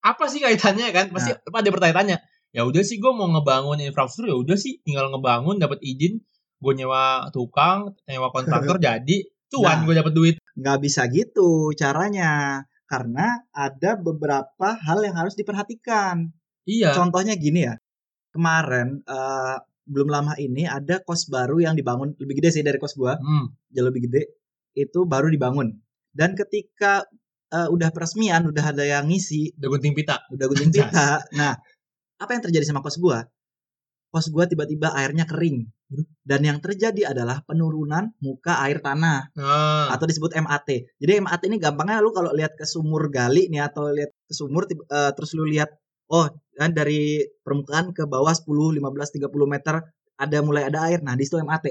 Apa 0.00 0.24
sih 0.30 0.38
kaitannya 0.38 0.88
kan? 0.94 1.06
Pasti 1.10 1.34
Nah. 1.34 1.40
apa 1.42 1.56
ada 1.60 1.70
pertanyaannya. 1.70 2.18
Ya 2.54 2.62
udah 2.64 2.80
sih 2.80 2.96
gue 2.96 3.10
mau 3.10 3.26
ngebangun 3.28 3.82
infrastruktur 3.82 4.30
ya 4.32 4.36
udah 4.38 4.56
sih 4.56 4.78
tinggal 4.80 5.10
ngebangun 5.10 5.58
dapat 5.58 5.82
izin, 5.82 6.22
gue 6.56 6.72
nyewa 6.72 7.28
tukang, 7.30 7.92
nyewa 8.06 8.30
kontraktor 8.30 8.78
jadi 8.86 9.16
cuan 9.46 9.82
Nah. 9.82 9.84
gue 9.84 9.94
dapat 9.94 10.12
duit. 10.12 10.36
nggak 10.56 10.78
bisa 10.80 11.04
gitu 11.12 11.68
caranya 11.76 12.64
karena 12.88 13.44
ada 13.52 13.92
beberapa 13.94 14.72
hal 14.72 15.04
yang 15.04 15.12
harus 15.14 15.36
diperhatikan 15.36 16.32
Iya. 16.64 16.96
contohnya 16.96 17.36
gini 17.36 17.68
ya 17.68 17.76
kemarin 18.32 19.04
eh, 19.04 19.56
belum 19.86 20.10
lama 20.10 20.34
ini 20.36 20.66
ada 20.66 20.98
kos 21.00 21.30
baru 21.30 21.62
yang 21.62 21.78
dibangun 21.78 22.18
lebih 22.18 22.42
gede 22.42 22.60
sih 22.60 22.62
dari 22.66 22.76
kos 22.82 22.98
gua. 22.98 23.14
Hmm. 23.16 23.54
jauh 23.70 23.86
lebih 23.86 24.10
gede. 24.10 24.22
Itu 24.74 25.06
baru 25.06 25.30
dibangun. 25.30 25.72
Dan 26.10 26.34
ketika 26.34 27.06
eh, 27.54 27.68
udah 27.70 27.94
peresmian 27.94 28.50
udah 28.50 28.74
ada 28.74 28.84
yang 28.84 29.06
ngisi. 29.06 29.54
Udah 29.56 29.68
gunting 29.70 29.94
pita. 29.94 30.26
udah 30.34 30.46
gunting 30.50 30.74
pita. 30.74 31.22
Nah 31.38 31.54
apa 32.18 32.30
yang 32.34 32.42
terjadi 32.42 32.66
sama 32.66 32.82
kos 32.82 32.98
gua? 32.98 33.22
Kos 34.10 34.28
gua 34.34 34.50
tiba-tiba 34.50 34.90
airnya 34.92 35.24
kering. 35.24 35.70
Dan 36.26 36.42
yang 36.42 36.58
terjadi 36.58 37.14
adalah 37.14 37.46
penurunan 37.46 38.10
muka 38.18 38.58
air 38.66 38.82
tanah. 38.82 39.30
Nah, 39.38 39.94
atau 39.94 40.02
disebut 40.02 40.34
MAT. 40.34 40.98
Jadi 40.98 41.22
MAT 41.22 41.46
ini 41.46 41.62
gampangnya 41.62 42.02
lu 42.02 42.10
kalau 42.10 42.34
lihat 42.34 42.58
ke 42.58 42.66
sumur 42.66 43.06
gali 43.06 43.46
nih 43.46 43.70
atau 43.70 43.94
lihat 43.94 44.10
ke 44.10 44.34
sumur 44.34 44.66
eh, 44.66 45.10
terus 45.14 45.30
lu 45.38 45.46
lihat 45.46 45.70
oh 46.08 46.26
kan 46.52 46.70
dari 46.70 47.02
permukaan 47.40 47.90
ke 47.90 48.04
bawah 48.04 48.30
10, 48.30 48.48
15, 48.72 48.80
30 49.12 49.28
meter 49.46 49.74
ada 50.16 50.38
mulai 50.40 50.64
ada 50.64 50.80
air. 50.84 51.00
Nah, 51.00 51.12
di 51.12 51.22
situ 51.22 51.36
MAT. 51.38 51.68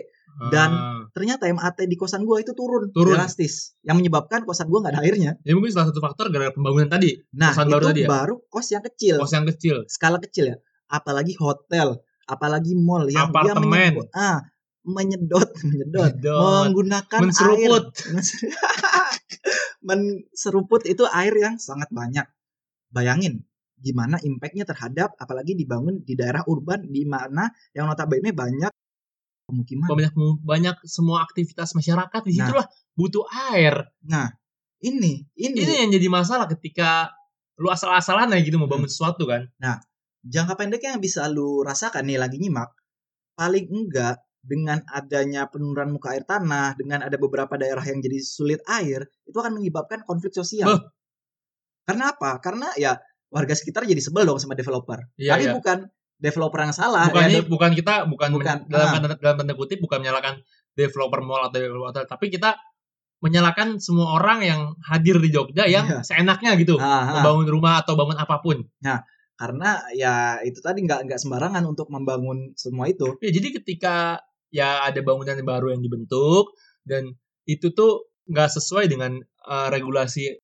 dan- 0.51 0.69
ah. 0.69 1.01
Ternyata 1.09 1.47
MAT 1.47 1.79
di 1.81 1.95
kosan 1.95 2.21
gua 2.21 2.37
itu 2.37 2.51
turun, 2.51 2.91
Turun. 2.91 3.15
drastis 3.15 3.71
yang 3.81 3.95
menyebabkan 3.95 4.43
kosan 4.43 4.67
gua 4.67 4.83
nggak 4.83 4.93
ada 4.93 5.01
airnya. 5.01 5.31
ya 5.41 5.55
mungkin 5.55 5.71
salah 5.71 5.87
satu 5.89 5.97
faktor 5.97 6.27
gara-gara 6.27 6.51
pembangunan 6.51 6.91
tadi, 6.91 7.15
Nah, 7.31 7.49
Kosan 7.49 7.65
itu 7.65 7.73
baru 7.73 7.85
tadi 7.87 8.01
ya? 8.03 8.07
baru 8.11 8.35
kos 8.45 8.67
yang 8.69 8.83
kecil, 8.83 9.15
kos 9.15 9.31
yang 9.31 9.47
kecil. 9.47 9.77
skala 9.87 10.19
kecil 10.19 10.45
ya. 10.51 10.57
Apalagi 10.87 11.33
hotel, 11.35 12.03
apalagi 12.25 12.75
mall 12.75 13.07
yang 13.07 13.31
dia 13.31 13.55
Apartemen. 13.55 14.11
ah, 14.11 14.43
menyedot, 14.83 15.49
menyedot, 15.65 16.11
Menyedot. 16.13 16.67
menggunakan 16.67 17.19
Menseruput. 17.23 17.83
air 17.95 18.19
menseruput 19.81 20.81
itu 20.91 21.03
air 21.07 21.33
yang 21.33 21.55
sangat 21.57 21.87
banyak 21.89 22.27
bayangin 22.91 23.47
gimana 23.85 24.17
impactnya 24.17 24.65
terhadap 24.65 25.13
apalagi 25.21 25.53
dibangun 25.53 26.01
di 26.01 26.17
daerah 26.17 26.41
urban 26.49 26.89
di 26.89 27.05
mana 27.05 27.45
yang 27.77 27.85
notabene 27.85 28.33
banyak 28.33 28.73
pemukiman 29.45 29.85
banyak 29.85 30.13
banyak 30.41 30.75
semua 30.89 31.21
aktivitas 31.21 31.77
masyarakat 31.77 32.21
di 32.25 32.33
situ 32.41 32.49
Nah. 32.49 32.65
butuh 32.97 33.25
air. 33.53 33.85
ini 34.81 35.21
ini, 35.37 35.61
Ini 35.61 35.85
yang 35.85 35.91
jadi 35.93 36.07
masalah 36.09 36.49
ketika 36.49 37.13
lu 37.61 37.69
asal-asalan 37.69 38.33
aja 38.33 38.41
gitu 38.41 38.57
mau 38.57 38.65
Hmm. 38.65 38.81
bangun 38.81 38.89
sesuatu 38.89 39.29
kan. 39.29 39.45
jangka 40.25 40.57
pendeknya 40.57 40.97
yang 40.97 41.03
bisa 41.05 41.29
lu 41.29 41.61
rasakan 41.61 42.09
nih 42.09 42.17
lagi 42.17 42.41
nyimak 42.41 42.73
paling 43.37 43.69
enggak 43.69 44.17
dengan 44.41 44.81
adanya 44.89 45.45
penurunan 45.49 45.93
muka 45.93 46.13
air 46.17 46.25
tanah 46.25 46.73
dengan 46.77 47.05
ada 47.05 47.17
beberapa 47.17 47.53
daerah 47.57 47.81
yang 47.85 48.01
jadi 48.01 48.17
sulit 48.25 48.61
air 48.65 49.05
itu 49.25 49.37
akan 49.37 49.57
menyebabkan 49.61 50.01
konflik 50.01 50.33
sosial 50.33 50.65
Beuh. 50.69 50.81
karena 51.85 52.13
apa 52.13 52.41
karena 52.41 52.67
ya 52.77 52.97
warga 53.29 53.53
sekitar 53.53 53.83
jadi 53.85 53.99
sebel 53.99 54.23
dong 54.25 54.37
sama 54.37 54.53
developer 54.53 54.99
Iya, 55.17 55.35
tapi 55.35 55.45
iya. 55.49 55.53
bukan 55.55 55.77
developer 56.15 56.59
yang 56.63 56.71
salah 56.71 57.11
bukan 57.11 57.27
ya, 57.27 57.41
bukan 57.43 57.71
kita 57.75 57.93
bukan, 58.07 58.29
Bukan, 58.39 58.55
dalam 58.71 58.87
ah. 58.87 58.93
tanda, 58.95 59.07
dalam 59.19 59.35
tanda 59.43 59.53
kutip 59.53 59.83
bukan 59.83 59.99
menyalahkan 59.99 60.39
developer 60.75 61.19
mall 61.19 61.43
atau 61.43 61.59
developer 61.59 61.91
hotel, 61.91 62.05
tapi 62.07 62.31
kita 62.31 62.55
menyalahkan 63.23 63.79
semua 63.81 64.15
orang 64.19 64.39
yang 64.43 64.61
hadir 64.85 65.17
di 65.19 65.31
Jogja 65.31 65.65
yang 65.65 65.87
Iya. 65.87 65.99
seenaknya 66.05 66.55
gitu 66.59 66.77
Ah, 66.77 66.85
ah. 67.01 67.03
membangun 67.19 67.47
rumah 67.49 67.81
atau 67.81 67.95
bangun 67.95 68.15
apa 68.19 68.39
pun. 68.39 68.63
karena 69.35 69.83
ya 69.91 70.39
itu 70.47 70.63
tadi 70.63 70.87
nggak 70.87 71.11
nggak 71.11 71.19
sembarangan 71.19 71.67
untuk 71.67 71.91
membangun 71.91 72.55
semua 72.55 72.87
itu 72.87 73.19
Ya, 73.19 73.35
jadi 73.35 73.59
ketika 73.59 74.23
ya 74.47 74.87
ada 74.87 75.03
bangunan 75.03 75.35
baru 75.43 75.75
yang 75.75 75.83
dibentuk 75.83 76.55
dan 76.87 77.11
itu 77.43 77.75
tuh 77.75 78.07
nggak 78.31 78.47
sesuai 78.47 78.87
dengan 78.87 79.19
eh, 79.19 79.67
regulasi 79.67 80.39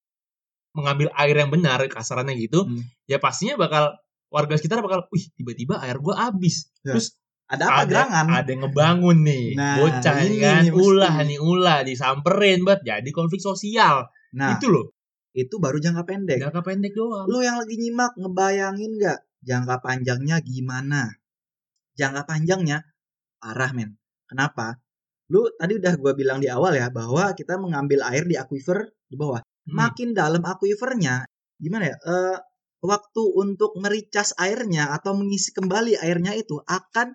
mengambil 0.71 1.11
air 1.15 1.35
yang 1.35 1.51
benar 1.51 1.83
kasarannya 1.87 2.35
gitu, 2.39 2.63
Hmm. 2.65 2.81
ya 3.05 3.19
pastinya 3.19 3.59
bakal 3.59 3.95
warga 4.31 4.55
sekitar 4.55 4.79
bakal, 4.79 5.03
wih 5.11 5.27
tiba-tiba 5.35 5.79
air 5.83 5.99
gua 5.99 6.29
habis. 6.31 6.71
Ya. 6.81 6.95
Terus 6.95 7.19
ada 7.51 7.67
apa 7.67 7.83
gerangan 7.83 8.25
ada 8.31 8.47
yang 8.47 8.61
ngebangun 8.63 9.17
nih, 9.27 9.45
Nah, 9.59 9.75
bocah 9.83 10.15
ini 10.23 10.37
kan, 10.39 10.63
mesti. 10.63 10.71
ulah 10.71 11.15
nih 11.27 11.39
ulah 11.43 11.79
disamperin 11.83 12.63
buat 12.63 12.79
jadi 12.81 13.09
konflik 13.11 13.43
sosial. 13.43 14.07
nah 14.31 14.55
itu 14.55 14.71
loh, 14.71 14.95
itu 15.35 15.59
baru 15.59 15.75
jangka 15.83 16.07
pendek 16.07 16.39
jangka 16.39 16.63
pendek 16.63 16.95
doang. 16.95 17.27
lu 17.27 17.43
yang 17.43 17.59
lagi 17.59 17.75
nyimak 17.75 18.15
ngebayangin 18.15 18.91
nggak 18.95 19.19
jangka 19.43 19.75
panjangnya 19.83 20.39
gimana 20.39 21.11
jangka 21.99 22.23
panjangnya 22.23 22.87
parah 23.43 23.75
men 23.75 23.99
kenapa 24.31 24.79
lu 25.27 25.51
tadi 25.59 25.75
udah 25.75 25.93
gua 25.99 26.15
bilang 26.15 26.39
di 26.39 26.47
awal 26.47 26.71
ya 26.71 26.87
bahwa 26.87 27.35
kita 27.35 27.59
mengambil 27.59 27.99
air 28.07 28.23
di 28.23 28.39
aquifer 28.39 28.87
di 29.11 29.19
bawah 29.19 29.43
Hmm. 29.61 29.77
makin 29.77 30.17
dalam 30.17 30.41
aquifernya 30.41 31.25
gimana 31.61 31.93
ya 31.93 31.97
eh, 32.01 32.37
waktu 32.81 33.23
untuk 33.37 33.77
mericas 33.77 34.33
airnya 34.41 34.89
atau 34.89 35.13
mengisi 35.13 35.53
kembali 35.53 36.01
airnya 36.01 36.33
itu 36.33 36.57
akan 36.65 37.13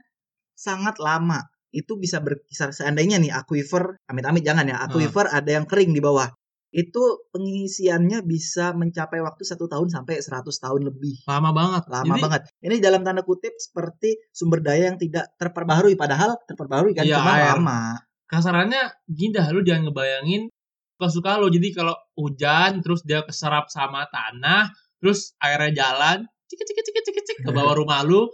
sangat 0.54 1.02
lama 1.02 1.42
itu 1.74 1.98
bisa 1.98 2.22
berkisar 2.22 2.70
seandainya 2.70 3.18
nih 3.18 3.34
aquifer 3.34 3.98
amit-amit 4.06 4.46
jangan 4.46 4.70
ya 4.70 4.78
aquifer 4.78 5.26
ada 5.26 5.50
yang 5.58 5.66
kering 5.66 5.90
di 5.90 5.98
bawah 5.98 6.30
itu 6.70 7.02
pengisiannya 7.34 8.20
bisa 8.22 8.76
mencapai 8.76 9.18
waktu 9.24 9.42
satu 9.42 9.66
tahun 9.66 9.88
sampai 9.88 10.20
100 10.20 10.44
tahun 10.46 10.82
lebih 10.86 11.24
Lama 11.24 11.50
banget. 11.50 11.82
lama 11.88 12.14
Jadi, 12.14 12.22
banget 12.22 12.42
ini 12.62 12.76
dalam 12.78 13.00
tanda 13.02 13.22
kutip 13.24 13.54
seperti 13.56 14.22
sumber 14.30 14.60
daya 14.60 14.92
yang 14.92 14.98
tidak 15.00 15.34
terperbaharui 15.36 15.96
padahal 15.98 16.36
terperbaharui 16.44 16.92
kan 16.92 17.04
Iya, 17.08 17.16
cuma 17.18 17.32
air. 17.34 17.46
lama 17.58 17.80
kasarannya 18.26 18.82
gini 19.06 19.30
dah 19.34 19.46
lu 19.54 19.62
jangan 19.62 19.88
ngebayangin 19.90 20.50
suka-suka 20.96 21.36
lu 21.36 21.52
jadi 21.52 21.68
kalau 21.76 21.92
hujan 22.16 22.80
terus 22.80 23.04
dia 23.04 23.20
keserap 23.20 23.68
sama 23.68 24.08
tanah 24.08 24.72
terus 24.96 25.36
airnya 25.38 25.84
jalan 25.84 26.24
cik 26.48 26.56
cik 26.56 26.72
cik 26.80 26.96
cik 27.04 27.16
cik 27.20 27.38
ke 27.44 27.50
bawah 27.52 27.76
rumah 27.76 28.00
lu 28.00 28.32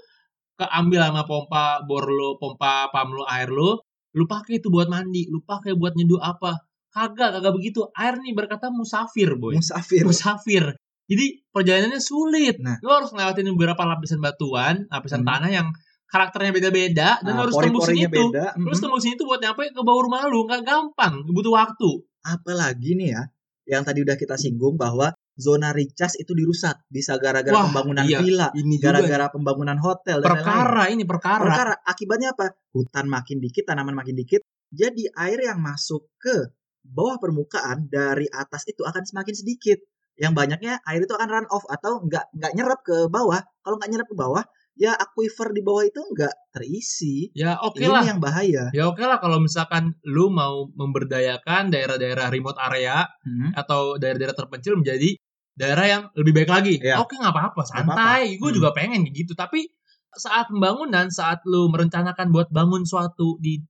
keambil 0.55 1.03
sama 1.03 1.27
pompa 1.27 1.83
bor 1.83 2.07
lu 2.07 2.39
pompa 2.39 2.87
pam 2.95 3.11
lu 3.11 3.27
air 3.27 3.51
lu 3.51 3.75
lu 4.15 4.25
pakai 4.31 4.63
itu 4.63 4.71
buat 4.71 4.87
mandi 4.87 5.27
lu 5.27 5.41
pakai 5.43 5.73
buat 5.73 5.97
nyeduh 5.97 6.21
apa. 6.21 6.61
Kagak 6.93 7.41
kagak 7.41 7.57
begitu. 7.57 7.89
Air 7.97 8.21
nih 8.21 8.37
berkata 8.37 8.69
musafir 8.69 9.41
boy. 9.41 9.57
Musafir. 9.57 10.05
Musafir. 10.05 10.77
Jadi 11.09 11.41
perjalanannya 11.49 11.97
sulit. 11.97 12.61
Nah. 12.61 12.77
lu 12.85 12.93
harus 12.93 13.09
ngelewatin 13.11 13.49
beberapa 13.57 13.81
lapisan 13.89 14.21
batuan 14.21 14.85
lapisan 14.93 15.25
Hmm. 15.25 15.31
tanah 15.33 15.51
yang 15.51 15.69
karakternya 16.05 16.53
beda-beda 16.53 17.25
dan 17.25 17.33
Nah, 17.33 17.49
harus 17.49 17.57
tembusin 17.57 17.73
pori-porinya 17.97 18.09
itu. 18.13 18.17
beda. 18.29 18.45
Terus 18.61 18.79
Mhm. 18.79 18.85
tembusin 18.85 19.11
itu 19.17 19.25
buat 19.25 19.41
nyampe 19.41 19.63
ke 19.73 19.81
bawah 19.81 20.03
rumah 20.05 20.21
lu. 20.29 20.45
Nggak 20.45 20.63
gampang, 20.69 21.13
butuh 21.25 21.53
waktu. 21.57 21.91
Apalagi 22.23 22.95
nih 22.99 23.09
ya 23.15 23.23
yang 23.63 23.83
tadi 23.87 24.03
udah 24.03 24.19
kita 24.19 24.35
singgung 24.35 24.75
bahwa 24.75 25.15
zona 25.39 25.71
recharge 25.71 26.19
itu 26.19 26.35
dirusak 26.35 26.83
bisa 26.91 27.17
gara-gara 27.17 27.55
Wah, 27.55 27.71
pembangunan 27.71 28.05
iya. 28.05 28.21
villa 28.21 28.49
Ini 28.53 28.77
juga 28.77 28.99
gara-gara 28.99 29.27
pembangunan 29.33 29.79
hotel 29.79 30.21
dan 30.21 30.29
lain-lain. 30.29 30.45
perkara 30.45 30.83
ini 30.93 31.05
perkara. 31.07 31.43
perkara 31.47 31.75
akibatnya 31.87 32.29
apa 32.35 32.47
hutan 32.75 33.07
makin 33.09 33.39
dikit 33.41 33.65
tanaman 33.65 33.95
makin 33.97 34.19
dikit 34.19 34.43
jadi 34.73 35.05
air 35.15 35.39
yang 35.41 35.63
masuk 35.63 36.11
ke 36.19 36.53
bawah 36.83 37.17
permukaan 37.23 37.87
dari 37.87 38.27
atas 38.29 38.67
itu 38.67 38.83
akan 38.83 39.07
semakin 39.07 39.35
sedikit 39.39 39.79
yang 40.19 40.37
banyaknya 40.37 40.83
air 40.85 41.01
itu 41.01 41.15
akan 41.15 41.29
run 41.31 41.47
off 41.49 41.65
atau 41.71 42.03
nggak 42.05 42.35
nggak 42.37 42.53
nyerap 42.53 42.81
ke 42.85 43.09
bawah 43.09 43.41
kalau 43.65 43.77
nggak 43.81 43.91
nyerap 43.95 44.09
ke 44.11 44.17
bawah 44.19 44.45
ya 44.75 44.97
aquifer 44.97 45.53
di 45.53 45.61
bawah 45.61 45.85
itu 45.85 46.01
nggak 46.01 46.35
terisi 46.51 47.29
Ya 47.37 47.61
oke 47.61 47.77
ini 47.79 47.93
lah. 47.93 48.05
yang 48.05 48.19
bahaya 48.19 48.73
Ya 48.73 48.89
oke 48.89 49.01
lah 49.01 49.21
kalau 49.21 49.37
misalkan 49.39 49.93
lu 50.03 50.29
mau 50.29 50.69
memberdayakan 50.73 51.69
daerah-daerah 51.69 52.29
remote 52.29 52.57
area 52.59 53.05
Hmm. 53.23 53.53
atau 53.53 53.97
daerah-daerah 53.97 54.33
terpencil 54.35 54.77
menjadi 54.77 55.17
daerah 55.53 55.85
yang 55.87 56.03
lebih 56.17 56.33
baik 56.33 56.49
lagi. 56.51 56.75
Iya. 56.81 56.97
Oke 57.05 57.21
nggak 57.21 57.29
apa-apa, 57.29 57.61
Nggak 57.61 57.77
apa-apa. 57.77 57.93
santai. 57.93 58.25
Gue 58.41 58.51
Hmm. 58.51 58.57
juga 58.57 58.71
pengen 58.73 59.05
gitu. 59.09 59.37
Tapi 59.37 59.69
saat 60.13 60.49
pembangunan, 60.49 61.09
saat 61.09 61.45
lu 61.45 61.69
merencanakan 61.69 62.33
buat 62.33 62.49
bangun 62.49 62.85
suatu 62.85 63.37
di 63.39 63.61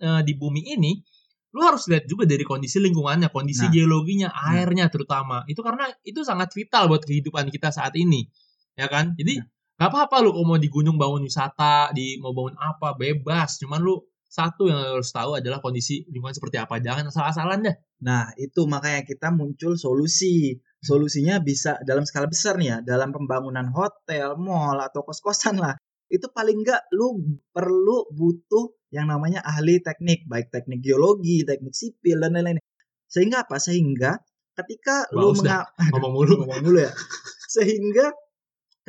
eh, 0.00 0.20
di 0.24 0.32
bumi 0.32 0.64
ini, 0.64 0.96
lu 1.52 1.60
harus 1.60 1.84
lihat 1.84 2.04
juga 2.04 2.24
dari 2.24 2.40
kondisi 2.40 2.80
lingkungannya, 2.80 3.28
kondisi 3.28 3.68
Nah. 3.68 3.72
geologinya, 3.72 4.28
airnya 4.32 4.88
terutama. 4.88 5.44
Itu 5.44 5.60
karena 5.60 5.88
itu 6.04 6.24
sangat 6.24 6.52
vital 6.52 6.88
buat 6.88 7.04
kehidupan 7.04 7.48
kita 7.48 7.68
saat 7.68 7.92
ini. 7.96 8.24
Ya 8.76 8.88
kan? 8.88 9.12
Jadi 9.12 9.40
Nah. 9.40 9.48
Nggak 9.80 9.88
apa-apa 9.88 10.16
lu 10.20 10.36
kalau 10.36 10.44
mau 10.44 10.60
di 10.60 10.68
gunung 10.68 11.00
bangun 11.00 11.24
wisata, 11.24 11.88
di 11.96 12.20
mau 12.20 12.36
bangun 12.36 12.52
apa 12.60 12.92
bebas. 13.00 13.56
Cuman 13.56 13.80
lu 13.80 13.96
satu 14.28 14.68
yang 14.68 14.76
lu 14.76 15.00
harus 15.00 15.08
tahu 15.08 15.40
adalah 15.40 15.64
kondisi 15.64 16.04
lingkungan 16.12 16.36
seperti 16.36 16.60
apa. 16.60 16.76
Jangan 16.84 17.08
asal-asalan 17.08 17.64
deh. 17.64 17.76
Nah, 18.04 18.28
itu 18.36 18.68
makanya 18.68 19.08
kita 19.08 19.32
muncul 19.32 19.80
solusi. 19.80 20.60
solusinya 20.80 21.40
bisa 21.44 21.76
dalam 21.84 22.08
skala 22.08 22.24
besar 22.24 22.56
nih 22.56 22.68
ya, 22.72 22.78
dalam 22.80 23.12
pembangunan 23.12 23.68
hotel, 23.68 24.32
mall 24.40 24.80
atau 24.80 25.04
kos-kosan 25.04 25.60
lah. 25.60 25.76
Itu 26.08 26.32
paling 26.32 26.60
enggak 26.64 26.88
lu 26.92 27.20
perlu 27.52 28.08
butuh 28.12 28.72
yang 28.88 29.08
namanya 29.08 29.44
ahli 29.44 29.84
teknik, 29.84 30.24
baik 30.24 30.48
teknik 30.48 30.80
geologi, 30.80 31.44
teknik 31.44 31.76
sipil 31.76 32.20
dan 32.24 32.32
lain-lain. 32.32 32.60
Sehingga 33.08 33.44
apa? 33.44 33.60
Sehingga 33.60 34.16
ketika 34.56 35.04
lu 35.12 35.36
Bagus 35.36 35.44
dah. 35.44 35.64
menga- 35.68 35.92
Ngomong 35.92 36.12
mulu. 36.16 36.34
ngomong 36.44 36.60
dulu 36.64 36.78
ya. 36.80 36.92
Sehingga 37.48 38.12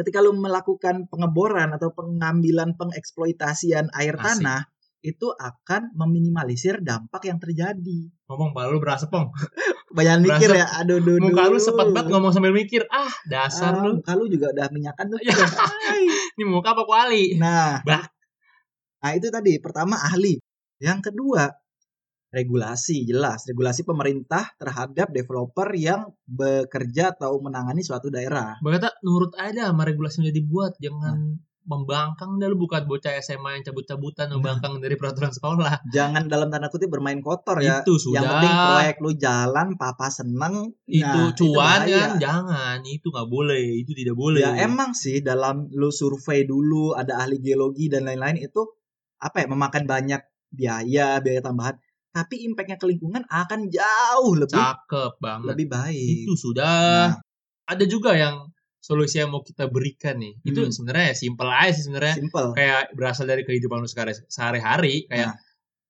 ketika 0.01 0.17
lu 0.25 0.33
melakukan 0.33 1.05
pengeboran 1.07 1.69
atau 1.77 1.93
pengambilan 1.93 2.73
pengeksploitasian 2.75 3.93
air 3.93 4.17
Asik. 4.17 4.41
tanah 4.41 4.65
itu 5.01 5.33
akan 5.33 5.97
meminimalisir 5.97 6.77
dampak 6.81 7.25
yang 7.25 7.41
terjadi. 7.41 8.09
Ngomong 8.29 8.53
lu 8.53 8.77
berasa 8.77 9.09
pong. 9.09 9.33
Banyak 9.97 10.23
mikir 10.23 10.55
ya, 10.55 10.65
aduh 10.77 11.01
duh, 11.03 11.19
Muka 11.19 11.51
lu 11.51 11.57
sepet 11.59 11.89
banget 11.91 12.13
ngomong 12.13 12.31
sambil 12.31 12.53
mikir. 12.55 12.85
Ah, 12.87 13.11
dasar 13.27 13.75
Ah, 13.75 13.83
lu. 13.83 13.99
Muka 13.99 14.13
lu 14.15 14.29
juga 14.29 14.53
udah 14.55 14.69
minyakan 14.71 15.05
tuh. 15.11 15.19
Ya. 15.19 15.35
Hai. 15.35 16.05
Ini 16.37 16.43
muka 16.47 16.71
apa 16.77 16.85
kuali? 16.87 17.35
Nah, 17.35 17.81
Bah. 17.83 18.07
nah 19.03 19.11
itu 19.17 19.27
tadi 19.33 19.57
pertama 19.59 19.99
ahli. 19.99 20.37
Yang 20.79 21.11
kedua 21.11 21.49
regulasi 22.32 23.04
jelas 23.04 23.44
regulasi 23.44 23.84
pemerintah 23.84 24.56
terhadap 24.56 25.12
developer 25.12 25.67
yang 25.76 26.08
bekerja 26.26 27.12
atau 27.13 27.38
menangani 27.44 27.84
suatu 27.84 28.08
daerah. 28.08 28.56
Berkata 28.63 28.96
nurut 29.04 29.36
aja 29.36 29.70
sama 29.70 29.84
regulasi 29.84 30.24
yang 30.24 30.34
dibuat. 30.34 30.80
Jangan 30.80 31.15
Nah. 31.15 31.50
membangkang 31.62 32.41
dah 32.41 32.50
lu 32.50 32.58
bukan 32.58 32.89
bocah 32.89 33.22
SMA 33.22 33.54
yang 33.54 33.63
cabut-cabutan 33.63 34.28
Nah. 34.28 34.41
membangkang 34.41 34.82
dari 34.82 34.98
peraturan 34.98 35.30
sekolah. 35.30 35.86
Jangan 35.94 36.26
dalam 36.26 36.50
tanda 36.50 36.74
kutip 36.74 36.89
bermain 36.89 37.22
kotor 37.22 37.62
ya. 37.62 37.86
Itu 37.86 38.02
sudah. 38.02 38.17
Yang 38.17 38.26
penting 38.34 38.56
proyek 38.65 38.96
lu 38.98 39.12
jalan, 39.13 39.67
papa 39.78 40.10
seneng. 40.10 40.74
itu 40.89 41.06
Nah, 41.06 41.32
cuan 41.38 41.86
bahaya. 41.86 42.00
kan 42.02 42.12
jangan 42.17 42.78
itu 42.82 43.08
nggak 43.08 43.30
boleh 43.30 43.63
itu 43.78 43.94
tidak 43.94 44.17
boleh 44.17 44.41
Ya 44.41 44.58
emang 44.65 44.98
sih 44.98 45.22
dalam 45.22 45.70
lu 45.72 45.94
survei 45.94 46.50
dulu 46.50 46.98
ada 46.98 47.22
ahli 47.24 47.38
geologi 47.39 47.88
dan 47.88 48.10
lain-lain 48.10 48.41
itu 48.41 48.65
apa 49.22 49.46
ya 49.46 49.48
memakan 49.48 49.86
banyak 49.86 50.22
biaya 50.52 51.22
biaya 51.22 51.39
tambahan 51.39 51.78
tapi 52.12 52.43
impactnya 52.43 52.76
ke 52.76 52.86
lingkungan 52.86 53.24
akan 53.26 53.67
jauh 53.67 54.36
lebih 54.36 54.52
cakep 54.54 55.13
banget 55.17 55.47
lebih 55.50 55.67
baik. 55.67 56.28
itu 56.28 56.34
sudah 56.36 57.08
Nah, 57.10 57.24
ada 57.65 57.86
juga 57.86 58.12
yang 58.13 58.52
solusi 58.78 59.17
yang 59.17 59.30
mau 59.30 59.39
kita 59.41 59.65
berikan 59.65 60.17
nih 60.17 60.36
itu 60.41 60.60
Hmm. 60.60 60.69
sebenarnya 60.69 61.13
simple 61.13 61.47
aja 61.47 61.71
sih 61.71 61.84
sebenarnya 61.86 62.15
simple. 62.17 62.52
kayak 62.52 62.91
berasal 62.91 63.26
dari 63.26 63.41
kehidupan 63.41 63.80
lu 63.80 63.88
sehari-hari 64.28 65.08
kayak 65.08 65.32
Nah. 65.32 65.36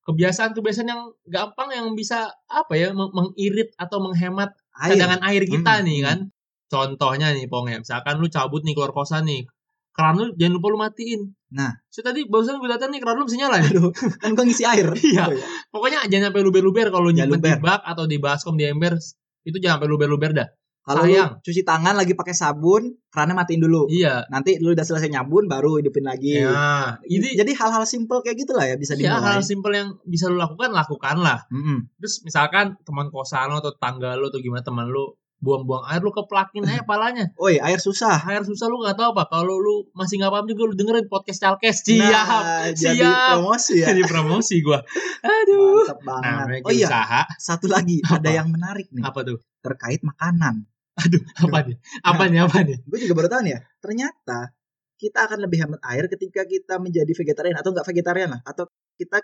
kebiasaan-kebiasaan 0.02 0.88
yang 0.88 1.02
gampang 1.24 1.70
yang 1.70 1.86
bisa 1.92 2.26
apa 2.44 2.74
ya 2.74 2.90
meng- 2.90 3.10
mengirit 3.12 3.70
atau 3.76 3.98
menghemat 3.98 4.50
Air. 4.74 4.94
cadangan 4.94 5.20
air 5.22 5.42
kita 5.44 5.72
Hmm, 5.74 5.84
nih 5.84 5.98
kan 6.02 6.18
contohnya 6.66 7.30
nih 7.30 7.46
pong 7.46 7.68
ya 7.68 7.78
misalkan 7.78 8.16
lu 8.16 8.26
cabut 8.26 8.62
nih 8.62 8.72
keluar 8.72 8.90
kosan 8.90 9.24
nih 9.24 9.46
keran 9.92 10.14
lu 10.16 10.26
jangan 10.34 10.52
lupa 10.56 10.66
lu 10.68 10.78
matiin 10.80 11.22
Nah. 11.52 11.68
so 11.92 12.00
tadi 12.00 12.24
barusan 12.24 12.56
gue 12.56 12.64
datang 12.64 12.88
nih 12.88 13.04
keran 13.04 13.20
lu 13.20 13.28
mesti 13.28 13.36
nyala 13.36 13.60
nih 13.60 13.76
Aduh, 13.76 13.92
kan 13.92 14.32
gua 14.32 14.44
ngisi 14.48 14.64
air. 14.64 14.88
Iya. 15.04 15.28
Oh, 15.28 15.36
iya. 15.36 15.44
Pokoknya 15.68 15.98
jangan 16.08 16.32
sampai 16.32 16.42
luber-luber 16.42 16.88
kalau 16.88 17.12
nyimpen 17.12 17.44
di 17.44 17.52
bak 17.60 17.84
atau 17.84 18.08
di 18.08 18.16
baskom 18.16 18.56
di 18.56 18.64
ember 18.64 18.96
itu 19.44 19.56
jangan 19.60 19.76
sampai 19.76 19.88
luber-luber 19.92 20.32
dah. 20.32 20.48
Kalau 20.82 21.04
lu 21.04 21.14
cuci 21.44 21.62
tangan 21.62 21.94
lagi 21.94 22.16
pakai 22.16 22.34
sabun, 22.34 22.90
kerannya 23.06 23.36
matiin 23.36 23.60
dulu. 23.62 23.86
Iya. 23.86 24.26
Nanti 24.32 24.58
lu 24.58 24.72
udah 24.72 24.80
selesai 24.80 25.12
nyabun 25.12 25.46
baru 25.46 25.78
hidupin 25.78 26.02
lagi. 26.02 26.40
Ya, 26.42 26.96
ini 27.04 27.36
Jadi 27.36 27.52
hal-hal 27.52 27.84
simple 27.84 28.18
kayak 28.24 28.34
gitulah 28.40 28.64
ya 28.66 28.74
bisa 28.74 28.96
ya 28.96 29.14
dimulai. 29.14 29.36
hal 29.36 29.44
simpel 29.44 29.72
yang 29.76 29.88
bisa 30.02 30.26
lu 30.32 30.40
lakukan 30.40 30.72
lakukanlah. 30.72 31.44
Mm-mm. 31.52 31.86
Terus 32.00 32.24
misalkan 32.24 32.80
teman 32.82 33.12
kosan 33.12 33.52
lo 33.52 33.60
atau 33.60 33.76
tangga 33.76 34.16
lo 34.16 34.32
atau 34.32 34.40
gimana 34.40 34.64
teman 34.64 34.88
lu 34.88 35.12
buang-buang 35.42 35.82
air 35.90 35.98
lu 35.98 36.14
keplakin 36.14 36.62
aja 36.70 36.86
palanya. 36.86 37.34
Oi, 37.34 37.58
air 37.58 37.82
susah. 37.82 38.22
Air 38.30 38.46
susah 38.46 38.70
lu 38.70 38.78
nggak 38.78 38.94
tahu 38.94 39.10
apa. 39.10 39.26
Kalau 39.26 39.58
lu 39.58 39.90
masih 39.92 40.22
nggak 40.22 40.30
paham 40.30 40.46
juga 40.46 40.62
lu 40.70 40.74
dengerin 40.78 41.10
podcast 41.10 41.42
Calkes. 41.42 41.82
Siap. 41.82 41.98
Nah, 41.98 42.70
jadi 42.70 43.02
siap. 43.02 43.28
promosi 43.34 43.74
ya. 43.82 43.86
Jadi 43.90 44.02
promosi 44.06 44.54
gua. 44.62 44.78
Aduh. 45.26 45.82
Mantap 45.82 46.00
banget. 46.06 46.30
Namanya 46.46 46.62
oh 46.62 46.72
iya, 46.72 46.88
usaha. 46.88 47.22
satu 47.42 47.66
lagi 47.66 47.98
Apa? 48.06 48.22
ada 48.22 48.30
yang 48.30 48.48
menarik 48.48 48.86
nih 48.94 49.02
Apa 49.02 49.20
tuh? 49.26 49.42
terkait 49.60 50.00
makanan. 50.06 50.62
Aduh, 50.92 51.22
apa 51.40 51.58
nih? 51.66 51.76
Apa 52.04 52.24
nih? 52.30 52.38
Apa 52.46 52.58
nih? 52.62 52.76
Gue 52.86 52.98
juga 53.02 53.14
baru 53.18 53.28
tahu 53.32 53.40
nih 53.48 53.52
ya. 53.56 53.60
Ternyata 53.82 54.38
kita 55.00 55.18
akan 55.26 55.38
lebih 55.42 55.58
hemat 55.66 55.80
air 55.90 56.06
ketika 56.06 56.46
kita 56.46 56.78
menjadi 56.78 57.10
vegetarian 57.10 57.58
atau 57.58 57.74
enggak 57.74 57.86
vegetarian 57.90 58.30
lah 58.30 58.40
atau 58.46 58.70
kita 58.94 59.18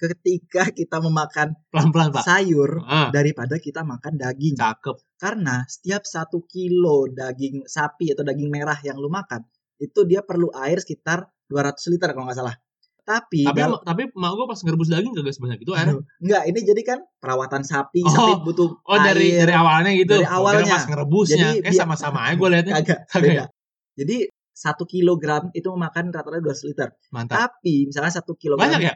ketika 0.00 0.64
kita 0.70 0.96
memakan 0.98 1.52
Pelan-pelan, 1.68 2.08
Pak. 2.10 2.24
sayur 2.24 2.80
Ah, 2.82 3.08
daripada 3.10 3.56
kita 3.56 3.84
makan 3.84 4.16
daging. 4.16 4.56
cakep. 4.56 4.96
Karena 5.14 5.60
setiap 5.64 6.02
satu 6.02 6.40
kilo 6.42 7.04
daging 7.06 7.64
sapi 7.64 8.08
atau 8.10 8.22
daging 8.22 8.48
merah 8.48 8.80
yang 8.80 8.96
lu 8.96 9.06
makan 9.06 9.44
itu 9.76 10.00
dia 10.02 10.20
perlu 10.20 10.48
air 10.54 10.76
sekitar 10.76 11.28
200 11.46 11.76
liter 11.90 12.08
kalau 12.10 12.24
nggak 12.24 12.38
salah. 12.38 12.56
Tapi, 13.00 13.42
Tapi 13.42 13.58
dal- 13.58 13.82
tapi 13.82 14.02
mak 14.14 14.30
gue 14.30 14.46
pas 14.46 14.60
ngerebus 14.60 14.88
daging 14.88 15.12
kagak 15.12 15.34
sebanyak 15.34 15.58
itu 15.58 15.72
air. 15.72 15.98
Enggak 16.16 16.42
ini 16.46 16.60
jadi 16.62 16.82
kan 16.86 16.98
perawatan 17.16 17.62
sapi, 17.62 18.00
Oh, 18.00 18.08
sapi 18.08 18.32
butuh 18.40 18.70
Oh 18.80 18.98
dari 18.98 19.34
air. 19.34 19.44
dari 19.44 19.54
awalnya 19.54 19.90
gitu. 19.92 20.14
Dari 20.14 20.22
kira 20.22 20.32
awalnya. 20.32 20.68
pas 20.70 20.84
ngerebusnya. 20.86 21.36
Jadi 21.50 21.58
Kayak 21.60 21.76
sama-sama 21.76 22.18
aja 22.22 22.34
gue 22.34 22.48
liatnya. 22.48 22.74
Kagak, 22.78 22.98
beda. 23.24 23.44
Jadi 23.96 24.16
satu 24.52 24.84
kilogram 24.84 25.48
itu 25.50 25.66
memakan 25.66 26.04
rata-rata 26.08 26.38
200 26.38 26.68
liter. 26.68 26.88
Mantap. 27.10 27.36
Tapi 27.40 27.88
misalnya 27.88 28.12
satu 28.14 28.36
kilogram 28.36 28.68
Banyak 28.68 28.80
ya? 28.84 28.94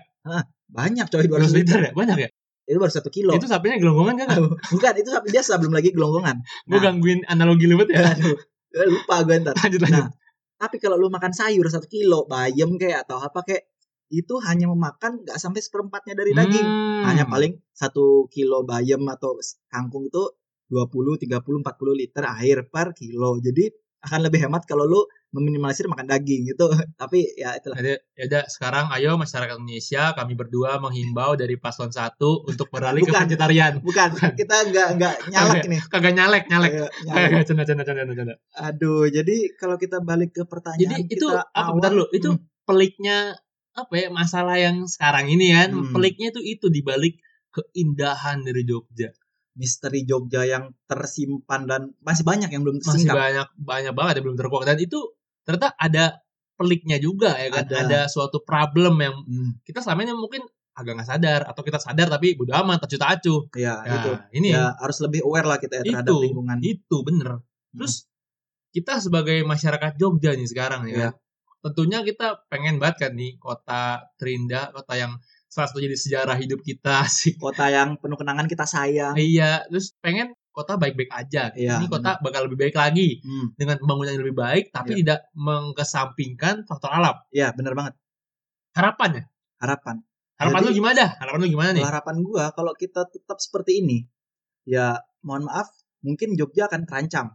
Banyak 0.70 1.06
coy 1.08 1.26
200 1.28 1.52
200 1.52 1.58
liter 1.58 1.78
ya? 1.80 1.92
Banyak 1.92 2.18
ya? 2.18 2.28
Itu 2.64 2.78
baru 2.80 2.92
satu 2.92 3.12
kilo. 3.12 3.36
Itu 3.36 3.44
sapinya 3.44 3.76
gelonggongan 3.76 4.14
kan? 4.24 4.28
Bukan, 4.72 4.92
itu 4.96 5.08
sapi 5.12 5.28
biasa 5.28 5.60
belum 5.60 5.74
lagi 5.76 5.92
gelonggongan. 5.92 6.36
Gue 6.64 6.78
Nah. 6.80 6.82
gangguin 6.88 7.20
analogi 7.28 7.68
lu 7.68 7.76
ya. 7.92 8.16
Aduh, 8.16 8.36
gue 8.72 8.84
lupa 8.88 9.20
gue 9.28 9.36
ntar. 9.44 9.54
Lanjut 9.60 9.80
lanjut. 9.84 10.04
Nah, 10.08 10.08
tapi 10.56 10.76
kalau 10.80 10.96
lu 10.96 11.12
makan 11.12 11.36
sayur 11.36 11.68
satu 11.68 11.84
kilo, 11.84 12.24
bayam 12.24 12.80
kayak 12.80 13.04
atau 13.04 13.20
apa 13.20 13.44
kayak 13.44 13.68
itu 14.08 14.34
hanya 14.48 14.70
memakan 14.70 15.24
nggak 15.24 15.36
sampai 15.36 15.60
seperempatnya 15.60 16.16
dari 16.16 16.32
daging. 16.32 16.64
Hmm. 16.64 17.04
Hanya 17.04 17.24
paling 17.28 17.60
satu 17.76 18.32
kilo 18.32 18.64
bayam 18.64 19.04
atau 19.12 19.36
kangkung 19.68 20.08
itu 20.08 20.24
20, 20.72 21.20
30, 21.20 21.60
40 21.60 22.00
liter 22.00 22.24
air 22.40 22.64
per 22.72 22.96
kilo. 22.96 23.36
Jadi 23.44 23.68
akan 24.04 24.20
lebih 24.28 24.44
hemat 24.44 24.68
kalau 24.68 24.84
lu 24.84 25.00
meminimalisir 25.34 25.90
makan 25.90 26.06
daging 26.06 26.46
gitu. 26.46 26.70
Tapi 27.00 27.26
ya 27.34 27.58
itulah. 27.58 27.74
Jadi 27.74 27.98
ya 28.14 28.22
udah 28.30 28.44
sekarang 28.46 28.86
ayo 28.94 29.18
masyarakat 29.18 29.56
Indonesia 29.58 30.14
kami 30.14 30.32
berdua 30.38 30.78
menghimbau 30.78 31.34
dari 31.34 31.58
paslon 31.58 31.90
satu 31.90 32.46
untuk 32.46 32.70
beralih 32.70 33.02
ke 33.02 33.10
Bukan. 33.10 33.22
vegetarian. 33.26 33.72
Bukan, 33.82 34.08
kita 34.38 34.56
nggak 34.70 34.88
nggak 35.00 35.14
nyalak 35.34 35.62
nih. 35.66 35.80
Kagak 35.90 36.12
nyalek 36.14 36.44
nyalek. 36.46 36.72
Kagak 37.02 37.42
canda 37.50 37.64
canda 37.66 37.82
canda, 37.82 38.12
canda. 38.14 38.34
Aduh, 38.62 39.10
jadi 39.10 39.36
kalau 39.58 39.74
kita 39.80 39.98
balik 40.04 40.30
ke 40.36 40.42
pertanyaan 40.46 41.02
Jadi 41.02 41.18
itu 41.18 41.26
kita 41.26 41.50
apa 41.50 41.60
awal, 41.72 41.74
bentar 41.82 41.92
lu? 41.96 42.04
Itu 42.14 42.30
hmm, 42.38 42.40
peliknya 42.68 43.34
apa 43.74 43.90
ya 43.98 44.06
masalah 44.14 44.54
yang 44.54 44.86
sekarang 44.86 45.26
ini 45.26 45.50
kan 45.50 45.74
Hmm. 45.74 45.90
peliknya 45.90 46.30
itu 46.30 46.38
itu 46.46 46.70
dibalik 46.70 47.18
keindahan 47.50 48.46
dari 48.46 48.62
Jogja 48.62 49.10
misteri 49.54 50.02
Jogja 50.02 50.42
yang 50.44 50.74
tersimpan 50.84 51.64
dan 51.64 51.82
masih 52.02 52.22
banyak 52.22 52.50
yang 52.50 52.62
belum 52.62 52.82
masih 52.82 53.06
tersingkap. 53.06 53.16
banyak 53.16 53.48
banyak 53.54 53.94
banget 53.94 54.12
yang 54.18 54.24
belum 54.26 54.38
terkuak 54.38 54.64
dan 54.66 54.78
itu 54.78 54.98
ternyata 55.42 55.74
ada 55.78 56.04
peliknya 56.54 56.98
juga 56.98 57.34
ya 57.34 57.50
kan 57.50 57.66
Ada. 57.66 57.76
ada, 57.86 58.00
suatu 58.06 58.42
problem 58.42 58.94
yang 58.98 59.14
Hmm, 59.22 59.58
kita 59.62 59.82
selama 59.82 60.06
ini 60.06 60.14
mungkin 60.14 60.42
agak 60.74 60.92
nggak 60.98 61.06
sadar 61.08 61.40
atau 61.46 61.62
kita 61.62 61.78
sadar 61.78 62.06
tapi 62.10 62.34
bodo 62.34 62.50
amat 62.50 62.82
tercu 62.82 62.98
acuh 62.98 63.40
ya, 63.54 63.78
ya, 63.82 63.94
itu. 63.94 64.10
ini 64.34 64.48
Ya 64.50 64.74
harus 64.74 64.98
lebih 64.98 65.22
aware 65.22 65.46
lah 65.46 65.58
kita 65.58 65.82
ya 65.82 65.86
terhadap 65.86 66.10
itu 66.10 66.18
lingkungan. 66.30 66.58
itu 66.62 66.96
bener 67.02 67.30
terus 67.70 68.10
kita 68.74 68.98
sebagai 68.98 69.46
masyarakat 69.46 69.94
Jogja 69.94 70.34
nih 70.34 70.50
sekarang 70.50 70.90
ya 70.90 71.10
kan, 71.10 71.12
tentunya 71.62 72.02
kita 72.02 72.42
pengen 72.50 72.82
banget 72.82 73.06
kan 73.06 73.12
nih 73.14 73.38
kota 73.38 74.02
terindah 74.18 74.74
kota 74.74 74.94
yang 74.98 75.12
salah 75.54 75.68
satu 75.68 75.78
jadi 75.78 75.94
sejarah 75.94 76.34
hidup 76.34 76.60
kita 76.60 77.06
sih 77.22 77.38
Kota 77.38 77.68
yang 77.68 77.94
penuh 77.94 78.14
kenangan 78.14 78.44
kita 78.44 78.66
sayang. 78.66 79.14
iya 79.14 79.62
terus 79.64 79.94
pengen 79.96 80.34
kota 80.50 80.74
baik-baik 80.74 81.10
aja 81.10 81.50
Iya, 81.50 81.78
ini 81.78 81.86
kota 81.88 82.18
bakal 82.18 82.46
lebih 82.46 82.58
baik 82.60 82.74
lagi 82.74 83.18
Hmm, 83.20 83.54
dengan 83.54 83.74
pembangunan 83.76 84.10
yang 84.10 84.22
lebih 84.22 84.34
baik 84.36 84.64
tapi 84.68 84.90
Iya. 84.92 84.98
tidak 85.00 85.20
mengkesampingkan 85.34 86.62
faktor 86.64 86.90
alam 86.90 87.16
ya 87.30 87.50
benar 87.50 87.72
banget. 87.72 87.94
harapannya 88.72 89.24
Harapan. 89.56 90.02
harapan 90.34 90.58
Jadi- 90.60 90.68
lu 90.68 90.76
gimana 90.76 90.94
dah 90.96 91.10
harapan 91.16 91.38
lu 91.38 91.48
gimana 91.48 91.70
nih 91.72 91.84
harapan 91.84 92.16
gua 92.20 92.44
kalau 92.50 92.74
kita 92.74 93.06
tetap 93.06 93.38
seperti 93.38 93.78
ini, 93.78 94.02
ya 94.64 94.98
mohon 95.22 95.46
maaf, 95.46 95.70
mungkin 96.00 96.34
Jogja 96.34 96.66
akan 96.66 96.84
terancam 96.84 97.32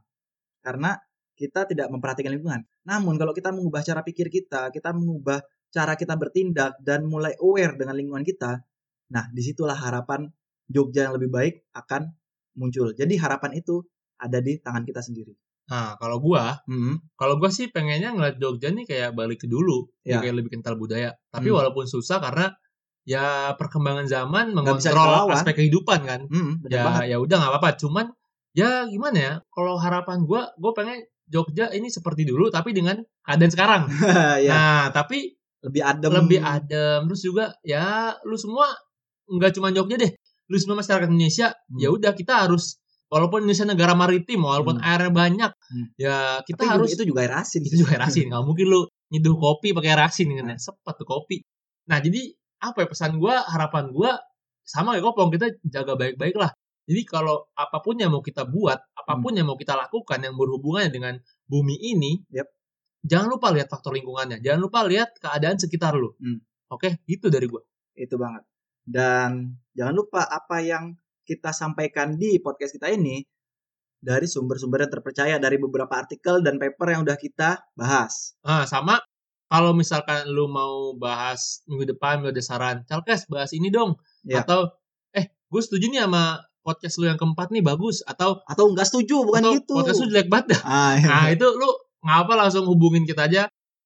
karena 0.59 0.99
kita 1.33 1.63
tidak 1.65 1.87
memperhatikan 1.87 2.29
lingkungan. 2.29 2.67
Namun 2.83 3.15
kalau 3.15 3.31
kita 3.31 3.49
mengubah 3.49 3.79
cara 3.81 4.03
pikir 4.03 4.27
kita, 4.27 4.69
kita 4.69 4.91
mengubah 4.91 5.39
cara 5.69 5.93
kita 5.93 6.17
bertindak 6.17 6.77
dan 6.81 7.05
mulai 7.05 7.33
aware 7.37 7.77
dengan 7.77 7.93
lingkungan 7.93 8.25
kita, 8.25 8.61
nah 9.09 9.25
di 9.29 9.41
situlah 9.41 9.77
harapan 9.77 10.25
Jogja 10.65 11.09
yang 11.09 11.17
lebih 11.17 11.29
baik 11.29 11.53
akan 11.73 12.13
muncul. 12.53 12.93
Jadi 12.93 13.17
harapan 13.17 13.57
itu 13.57 13.81
ada 14.17 14.37
di 14.37 14.57
tangan 14.57 14.83
kita 14.83 14.99
sendiri. 14.99 15.33
nah 15.65 15.93
kalau 16.01 16.17
gua 16.17 16.57
Hmm, 16.65 16.97
kalau 17.13 17.37
gua 17.37 17.53
sih 17.53 17.69
pengennya 17.69 18.09
ngeliat 18.09 18.41
Jogja 18.41 18.73
nih 18.73 18.89
kayak 18.89 19.13
balik 19.13 19.45
ke 19.45 19.47
dulu 19.47 19.85
Ya. 20.01 20.17
kayak 20.17 20.41
lebih 20.41 20.57
kental 20.57 20.73
budaya 20.73 21.13
tapi 21.29 21.53
Hmm. 21.53 21.61
walaupun 21.61 21.85
susah 21.85 22.17
karena 22.17 22.49
ya 23.05 23.53
perkembangan 23.53 24.09
zaman 24.09 24.57
mengontrol 24.57 25.29
aspek 25.29 25.61
kehidupan 25.61 25.99
kan 26.03 26.21
hmm, 26.25 26.65
ya 26.67 26.83
banget. 26.85 27.13
ya 27.13 27.17
udah 27.21 27.35
nggak 27.37 27.51
apa-apa 27.53 27.69
cuman 27.77 28.05
ya 28.51 28.89
gimana 28.89 29.17
ya? 29.17 29.33
Kalau 29.53 29.77
harapan 29.77 30.25
gua, 30.25 30.49
gua 30.57 30.73
pengen 30.73 31.05
Jogja 31.29 31.69
ini 31.69 31.93
seperti 31.93 32.25
dulu 32.25 32.49
tapi 32.49 32.73
dengan 32.73 32.97
keadaan 33.21 33.51
sekarang. 33.53 33.81
ya, 34.45 34.49
Nah, 34.49 34.81
tapi 34.89 35.37
lebih 35.59 35.81
adem. 35.83 36.11
lebih 36.13 36.39
adem 36.39 36.99
terus 37.07 37.21
juga 37.21 37.45
ya 37.61 38.15
lu 38.23 38.35
semua 38.35 38.67
nggak 39.27 39.51
cuma 39.55 39.69
Jogja 39.69 39.95
deh. 39.97 40.11
Lu 40.49 40.57
semua 40.57 40.81
masyarakat 40.81 41.05
Indonesia 41.07 41.53
Hmm. 41.53 41.77
ya 41.77 41.89
udah 41.93 42.11
kita 42.17 42.33
harus 42.47 42.81
walaupun 43.09 43.45
Indonesia 43.45 43.65
negara 43.69 43.93
maritim 43.93 44.41
walaupun 44.41 44.81
Hmm. 44.81 44.87
airnya 44.87 45.11
banyak 45.13 45.51
Hmm. 45.53 45.85
ya 45.97 46.41
kita 46.45 46.61
Tapi 46.65 46.71
harus 46.73 46.89
itu 46.93 47.03
juga 47.05 47.25
air 47.25 47.33
asin. 47.37 47.61
itu 47.61 47.85
juga 47.85 47.97
air 47.97 48.03
asin 48.05 48.29
nggak 48.29 48.43
mungkin 48.45 48.65
lu 48.69 48.79
nyeduh 49.09 49.35
kopi 49.37 49.73
pakai 49.73 49.89
air 49.93 50.03
asin 50.05 50.29
kan 50.33 50.57
sepet 50.57 50.95
tuh 50.97 51.05
kopi 51.05 51.41
nah 51.89 51.97
jadi 51.97 52.21
apa 52.61 52.85
ya 52.85 52.87
pesan 52.89 53.17
gua 53.17 53.41
harapan 53.45 53.89
gua 53.89 54.17
sama 54.61 54.93
kayak 54.93 55.05
kopong 55.05 55.29
kita 55.33 55.47
jaga 55.65 55.93
baik-baik 55.97 56.37
lah 56.37 56.53
jadi 56.85 57.01
kalau 57.05 57.45
apa 57.53 57.77
pun 57.81 57.97
yang 57.97 58.13
mau 58.13 58.21
kita 58.21 58.45
buat 58.45 58.77
apa 58.77 59.13
pun 59.17 59.33
yang 59.33 59.45
mau 59.49 59.57
kita 59.57 59.73
lakukan 59.73 60.19
yang 60.21 60.33
berhubungan 60.37 60.89
dengan 60.89 61.13
bumi 61.45 61.77
ini 61.77 62.21
Yep. 62.29 62.47
Jangan 63.01 63.27
lupa 63.29 63.51
lihat 63.51 63.67
faktor 63.67 63.93
lingkungannya 63.93 64.39
jangan 64.39 64.61
lupa 64.61 64.83
lihat 64.83 65.15
keadaan 65.17 65.55
sekitar 65.55 65.93
lu 65.93 66.11
Hmm. 66.15 66.39
oke 66.67 67.03
itu 67.05 67.27
dari 67.27 67.45
gua 67.45 67.63
Itu 67.93 68.15
banget. 68.15 68.47
Dan 68.81 69.59
jangan 69.75 69.91
lupa 69.93 70.23
apa 70.23 70.63
yang 70.63 70.95
kita 71.21 71.51
sampaikan 71.51 72.15
di 72.15 72.39
podcast 72.39 72.73
kita 72.73 72.87
ini 72.87 73.19
dari 73.99 74.23
sumber-sumber 74.23 74.81
yang 74.81 74.91
terpercaya 74.91 75.35
dari 75.35 75.59
beberapa 75.59 75.91
artikel 75.93 76.39
dan 76.39 76.55
paper 76.55 76.87
yang 76.89 77.01
udah 77.03 77.13
kita 77.13 77.59
bahas. 77.75 78.39
ah 78.41 78.63
sama 78.63 79.03
kalau 79.45 79.75
misalkan 79.75 80.31
lu 80.31 80.47
mau 80.47 80.95
bahas 80.95 81.59
minggu 81.67 81.91
depan 81.91 82.23
lu 82.23 82.31
ada 82.31 82.39
saran 82.39 82.87
Calkes 82.87 83.27
bahas 83.27 83.51
ini 83.51 83.67
dong 83.67 83.99
Ya. 84.23 84.41
atau 84.41 84.71
eh 85.11 85.27
gue 85.27 85.61
setuju 85.61 85.91
nih 85.91 86.07
sama 86.07 86.39
podcast 86.63 86.95
lu 86.97 87.11
yang 87.11 87.19
keempat 87.19 87.51
nih 87.51 87.59
bagus 87.61 87.99
atau 88.03 88.39
Atau 88.45 88.71
enggak 88.71 88.87
setuju, 88.87 89.27
bukan 89.27 89.43
atau 89.43 89.53
gitu. 89.59 89.73
podcast 89.75 89.99
lu 89.99 90.07
jelek 90.07 90.29
banget 90.31 90.55
dah. 90.55 90.61
Ah, 90.63 90.91
iya. 90.95 91.07
Nah 91.11 91.25
itu 91.29 91.47
lu 91.51 91.67
ngapa 92.01 92.33
langsung 92.35 92.63
hubungin 92.65 93.03
kita 93.03 93.25
aja 93.25 93.43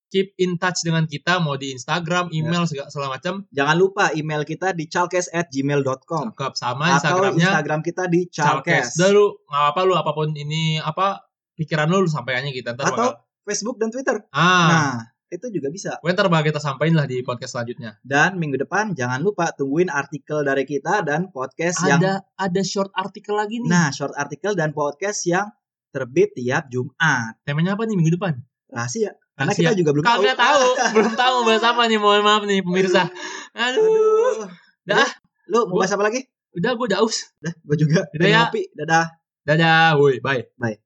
keep 0.08 0.38
in 0.38 0.62
touch 0.62 0.86
dengan 0.86 1.04
kita 1.04 1.42
mau 1.42 1.58
di 1.58 1.74
Instagram, 1.74 2.30
Ya. 2.30 2.38
email 2.38 2.70
segala, 2.70 2.86
segala 2.88 3.18
macam 3.18 3.50
Jangan 3.50 3.76
lupa 3.76 4.14
email 4.14 4.46
kita 4.46 4.70
di 4.72 4.86
chalkes@gmail.com 4.86 6.24
cakep 6.32 6.54
sama 6.54 6.86
atau 6.86 6.94
Instagramnya 6.94 7.50
Instagram 7.50 7.82
kita 7.82 8.04
di 8.06 8.22
chalkes. 8.30 8.94
Udah 8.96 9.10
lu 9.10 9.26
nggak 9.44 9.66
apa 9.74 9.80
lu 9.84 9.94
apa 9.94 10.12
pun 10.14 10.30
ini 10.32 10.78
apa 10.78 11.26
pikiran 11.54 11.90
lu, 11.90 12.06
lu 12.06 12.10
sampaikannya 12.10 12.50
kita 12.52 12.74
ntar 12.74 12.86
Atau 12.88 12.94
bakal 12.94 13.10
Facebook 13.42 13.78
dan 13.78 13.90
Twitter. 13.90 14.22
ah 14.30 14.70
Nah, 14.70 14.94
itu 15.28 15.50
juga 15.50 15.74
bisa. 15.74 15.98
gue 15.98 16.12
ntar 16.14 16.30
bakal 16.30 16.54
kita 16.54 16.62
sampaikan 16.62 16.94
lah 16.94 17.08
di 17.10 17.26
podcast 17.26 17.58
selanjutnya. 17.58 17.98
Dan 18.06 18.38
minggu 18.38 18.62
depan 18.62 18.94
jangan 18.94 19.18
lupa 19.18 19.50
tungguin 19.50 19.90
artikel 19.90 20.46
dari 20.46 20.62
kita 20.62 21.02
dan 21.02 21.34
podcast 21.34 21.82
yang 21.84 21.98
Ada 21.98 22.22
ada 22.38 22.62
short 22.62 22.94
artikel 22.94 23.34
lagi 23.34 23.58
nih. 23.60 23.66
nah 23.66 23.90
short 23.90 24.14
artikel 24.14 24.54
dan 24.54 24.78
podcast 24.78 25.26
yang 25.26 25.50
terbit 25.94 26.34
tiap 26.34 26.66
Jumat. 26.68 27.38
Temanya 27.46 27.78
apa 27.78 27.86
nih 27.86 27.94
minggu 27.94 28.18
depan? 28.18 28.34
Rahasia. 28.68 29.14
Karena 29.34 29.54
Rahasia. 29.54 29.70
kita 29.70 29.78
juga 29.78 29.90
belum 29.94 30.04
Kagak 30.04 30.38
tahu, 30.38 30.64
belum 30.98 31.14
tahu 31.14 31.36
bahas 31.46 31.64
apa 31.64 31.82
nih. 31.86 31.98
Mohon 32.02 32.22
maaf 32.26 32.44
nih 32.44 32.60
pemirsa. 32.66 33.08
Aduh. 33.54 33.86
Aduh. 33.86 34.50
Dah. 34.84 35.10
Lu 35.48 35.70
mau 35.70 35.78
Gua- 35.78 35.86
bahas 35.86 35.94
apa 35.94 36.04
lagi? 36.10 36.26
Udah 36.54 36.72
gue 36.78 36.88
daus. 36.92 37.34
Dah, 37.42 37.54
gue 37.54 37.78
juga. 37.80 38.06
Udah 38.12 38.18
Udah 38.18 38.30
ya. 38.30 38.40
ngopi. 38.46 38.62
Dadah. 38.74 39.06
Dadah, 39.44 39.98
woi, 39.98 40.20
bye. 40.20 40.44
Bye. 40.56 40.83